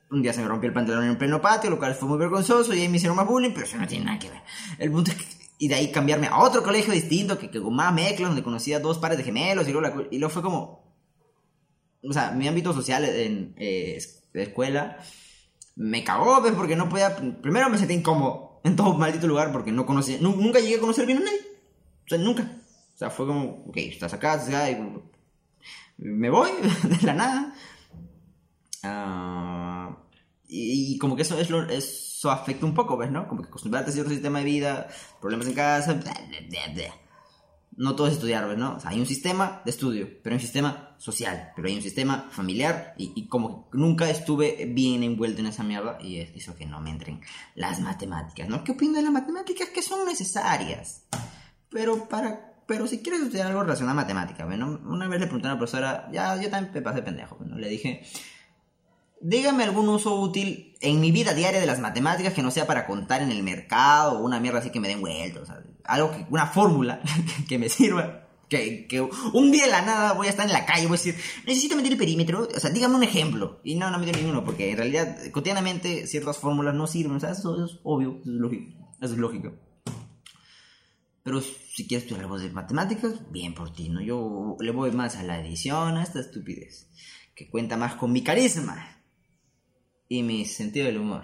Un 0.09 0.21
día 0.21 0.33
se 0.33 0.41
me 0.41 0.47
rompió 0.47 0.67
el 0.67 0.73
pantalón 0.73 1.03
en 1.05 1.17
pleno 1.17 1.41
patio, 1.41 1.69
lo 1.69 1.77
cual 1.77 1.93
fue 1.95 2.07
muy 2.07 2.17
vergonzoso 2.17 2.73
y 2.73 2.81
ahí 2.81 2.89
me 2.89 2.97
hicieron 2.97 3.17
más 3.17 3.27
bullying, 3.27 3.51
pero 3.53 3.65
eso 3.65 3.77
no 3.77 3.87
tiene 3.87 4.05
nada 4.05 4.19
que 4.19 4.29
ver. 4.29 4.41
El 4.77 4.91
punto 4.91 5.11
es 5.11 5.17
que 5.17 5.34
y 5.57 5.67
de 5.67 5.75
ahí 5.75 5.91
cambiarme 5.91 6.27
a 6.27 6.39
otro 6.39 6.63
colegio 6.63 6.93
distinto, 6.93 7.37
que, 7.37 7.49
que 7.49 7.61
con 7.61 7.75
más 7.75 7.93
mezcla, 7.93 8.27
donde 8.27 8.43
conocía 8.43 8.79
dos 8.79 8.97
pares 8.97 9.17
de 9.17 9.23
gemelos, 9.23 9.67
y 9.67 9.71
luego, 9.71 10.03
y 10.11 10.17
luego 10.17 10.33
fue 10.33 10.41
como, 10.41 10.83
o 12.03 12.13
sea, 12.13 12.31
mi 12.31 12.47
ámbito 12.47 12.73
social 12.73 13.05
en 13.05 13.55
eh, 13.57 13.99
escuela 14.33 14.99
me 15.75 16.03
cagó, 16.03 16.41
¿ves? 16.41 16.53
Porque 16.53 16.75
no 16.75 16.89
podía, 16.89 17.15
primero 17.41 17.69
me 17.69 17.77
sentí 17.77 17.93
incómodo 17.93 18.61
en 18.63 18.75
todo 18.75 18.93
maldito 18.95 19.27
lugar, 19.27 19.51
porque 19.51 19.71
no 19.71 19.85
conocía, 19.85 20.17
nunca 20.19 20.59
llegué 20.59 20.77
a 20.77 20.79
conocer 20.79 21.05
bien 21.05 21.19
a 21.19 21.21
nadie, 21.21 21.39
o 22.05 22.09
sea, 22.09 22.17
nunca, 22.17 22.43
o 22.43 22.97
sea, 22.97 23.09
fue 23.09 23.27
como, 23.27 23.65
ok, 23.67 23.77
estás 23.77 24.13
acá, 24.13 24.35
estás 24.35 24.49
acá, 24.49 24.71
y 24.71 24.77
me 25.97 26.29
voy 26.29 26.49
de 26.83 27.05
la 27.05 27.13
nada, 27.13 27.55
ah, 28.83 29.97
y, 30.47 30.97
como 30.97 31.15
que 31.15 31.23
eso 31.23 31.39
es 31.39 31.49
lo, 31.49 31.67
es 31.69 32.14
afecta 32.31 32.65
un 32.65 32.73
poco, 32.73 32.97
¿ves? 32.97 33.11
¿No? 33.11 33.27
Como 33.27 33.41
que 33.41 33.49
acostumbrarte 33.49 33.91
a 33.91 33.93
cierto 33.93 34.11
sistema 34.11 34.39
de 34.39 34.45
vida, 34.45 34.87
problemas 35.19 35.47
en 35.47 35.53
casa, 35.53 35.99
no 37.77 37.95
todo 37.95 38.07
es 38.07 38.13
estudiar, 38.13 38.47
¿ves? 38.47 38.57
¿No? 38.57 38.75
O 38.75 38.79
sea, 38.79 38.91
hay 38.91 38.99
un 38.99 39.05
sistema 39.05 39.61
de 39.65 39.71
estudio, 39.71 40.07
pero 40.23 40.33
hay 40.33 40.37
un 40.37 40.41
sistema 40.41 40.95
social, 40.97 41.51
pero 41.55 41.67
hay 41.67 41.75
un 41.75 41.81
sistema 41.81 42.27
familiar 42.31 42.93
y, 42.97 43.27
como 43.27 43.69
que 43.69 43.77
nunca 43.77 44.09
estuve 44.09 44.65
bien 44.73 45.03
envuelto 45.03 45.41
en 45.41 45.47
esa 45.47 45.63
mierda 45.63 45.97
y 46.01 46.19
es 46.19 46.31
eso 46.35 46.55
que 46.55 46.65
no 46.65 46.79
me 46.79 46.91
entren 46.91 47.21
las 47.55 47.81
matemáticas, 47.81 48.47
¿no? 48.47 48.63
¿Qué 48.63 48.71
opino 48.71 48.93
de 48.93 49.03
las 49.03 49.11
matemáticas? 49.11 49.69
Que 49.69 49.81
son 49.81 50.05
necesarias, 50.05 51.05
pero 51.69 52.07
para... 52.07 52.51
Pero 52.67 52.87
si 52.87 52.97
quieres 53.03 53.21
estudiar 53.21 53.45
algo 53.45 53.61
relacionado 53.61 53.99
a 53.99 54.01
matemáticas, 54.01 54.47
¿no? 54.57 54.81
Una 54.85 55.07
vez 55.07 55.19
le 55.19 55.27
pregunté 55.27 55.47
a 55.47 55.51
una 55.51 55.59
profesora, 55.59 56.09
ya 56.11 56.35
yo 56.41 56.49
también 56.49 56.73
me 56.73 56.81
pasé 56.81 57.03
pendejo, 57.03 57.37
¿no? 57.45 57.59
Le 57.59 57.69
dije, 57.69 58.03
Dígame 59.21 59.63
algún 59.63 59.89
uso 59.89 60.19
útil 60.19 60.75
en 60.81 60.99
mi 60.99 61.11
vida 61.11 61.33
diaria 61.33 61.59
de 61.59 61.65
las 61.65 61.79
matemáticas 61.79 62.33
que 62.33 62.43
no 62.43 62.51
sea 62.51 62.67
para 62.67 62.85
contar 62.85 63.21
en 63.21 63.31
el 63.31 63.43
mercado 63.43 64.19
o 64.19 64.23
una 64.23 64.39
mierda 64.39 64.59
así 64.59 64.71
que 64.71 64.79
me 64.79 64.87
den 64.87 65.01
vueltas. 65.01 65.49
algo 65.83 66.11
que, 66.11 66.25
una 66.29 66.47
fórmula 66.47 67.01
que 67.47 67.57
me 67.57 67.69
sirva. 67.69 68.21
Que, 68.49 68.85
que, 68.85 69.01
un 69.01 69.51
día 69.51 69.65
de 69.65 69.71
la 69.71 69.81
nada 69.81 70.13
voy 70.13 70.27
a 70.27 70.29
estar 70.29 70.45
en 70.45 70.53
la 70.53 70.67
calle, 70.67 70.85
voy 70.85 70.97
a 70.97 71.01
decir, 71.01 71.15
necesito 71.47 71.75
medir 71.75 71.93
el 71.93 71.97
perímetro, 71.97 72.47
o 72.55 72.59
sea, 72.59 72.69
dígame 72.69 72.95
un 72.95 73.03
ejemplo. 73.03 73.59
Y 73.63 73.73
no, 73.73 73.89
no 73.89 73.97
me 73.97 74.05
dio 74.05 74.15
ninguno, 74.15 74.43
porque 74.43 74.69
en 74.69 74.77
realidad, 74.77 75.17
cotidianamente, 75.31 76.05
ciertas 76.05 76.37
fórmulas 76.37 76.75
no 76.75 76.85
sirven, 76.85 77.15
o 77.15 77.19
sea, 77.19 77.31
eso 77.31 77.65
es 77.65 77.79
obvio, 77.83 78.19
eso 78.21 78.31
es 78.31 78.37
lógico. 78.37 78.71
Eso 79.01 79.13
es 79.13 79.19
lógico. 79.19 79.53
Pero 81.23 81.41
si 81.41 81.87
quieres 81.87 82.03
estudiar 82.03 82.25
algo 82.25 82.37
de 82.37 82.51
matemáticas, 82.51 83.31
bien 83.31 83.55
por 83.55 83.73
ti, 83.73 83.89
¿no? 83.89 83.99
Yo 83.99 84.57
le 84.59 84.71
voy 84.71 84.91
más 84.91 85.15
a 85.15 85.23
la 85.23 85.39
edición, 85.39 85.97
a 85.97 86.03
esta 86.03 86.19
estupidez, 86.19 86.87
que 87.33 87.49
cuenta 87.49 87.77
más 87.77 87.95
con 87.95 88.11
mi 88.11 88.23
carisma 88.23 88.95
y 90.07 90.23
mi 90.23 90.45
sentido 90.45 90.85
del 90.85 90.97
humor. 90.97 91.23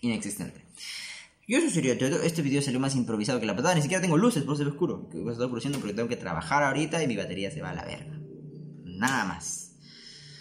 Inexistente. 0.00 0.64
Yo 1.46 1.58
eso 1.58 1.68
sería 1.68 1.98
todo. 1.98 2.22
Este 2.22 2.42
video 2.42 2.62
salió 2.62 2.80
más 2.80 2.94
improvisado 2.94 3.38
que 3.38 3.46
la 3.46 3.54
patada. 3.54 3.74
Ni 3.74 3.82
siquiera 3.82 4.00
tengo 4.00 4.16
luces, 4.16 4.44
por 4.44 4.54
eso 4.54 4.66
oscuro. 4.66 5.08
Que 5.10 5.18
estar 5.18 5.46
produciendo 5.48 5.78
porque 5.78 5.94
tengo 5.94 6.08
que 6.08 6.16
trabajar 6.16 6.62
ahorita 6.62 7.02
y 7.02 7.06
mi 7.06 7.16
batería 7.16 7.50
se 7.50 7.60
va 7.60 7.70
a 7.70 7.74
la 7.74 7.84
verga. 7.84 8.18
Nada 8.84 9.24
más. 9.26 9.72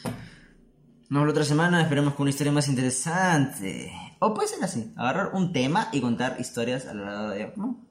Nos 0.03 1.09
vemos 1.09 1.27
la 1.27 1.31
otra 1.31 1.45
semana. 1.45 1.81
Esperemos 1.81 2.13
con 2.13 2.23
una 2.23 2.29
historia 2.29 2.53
más 2.53 2.69
interesante. 2.69 3.91
O 4.19 4.33
puede 4.33 4.47
ser 4.47 4.63
así: 4.63 4.93
agarrar 4.95 5.31
un 5.33 5.51
tema 5.51 5.89
y 5.91 5.99
contar 5.99 6.37
historias 6.39 6.85
a 6.87 6.93
lo 6.93 7.05
largo 7.05 7.29
de. 7.29 7.53
¿no? 7.57 7.85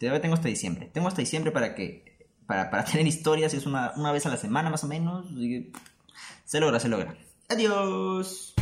Todavía 0.00 0.20
tengo 0.20 0.34
hasta 0.34 0.48
diciembre. 0.48 0.90
Tengo 0.92 1.06
hasta 1.06 1.22
diciembre 1.22 1.52
para 1.52 1.76
que. 1.76 2.28
Para, 2.46 2.70
para 2.70 2.84
tener 2.90 3.06
historias. 3.06 3.54
Es 3.54 3.66
una, 3.66 3.92
una 3.96 4.10
vez 4.10 4.26
a 4.26 4.30
la 4.30 4.36
semana 4.36 4.68
más 4.68 4.82
o 4.82 4.88
menos. 4.88 5.26
Se 6.44 6.58
logra, 6.58 6.80
se 6.80 6.88
logra. 6.88 7.16
Adiós. 7.48 8.55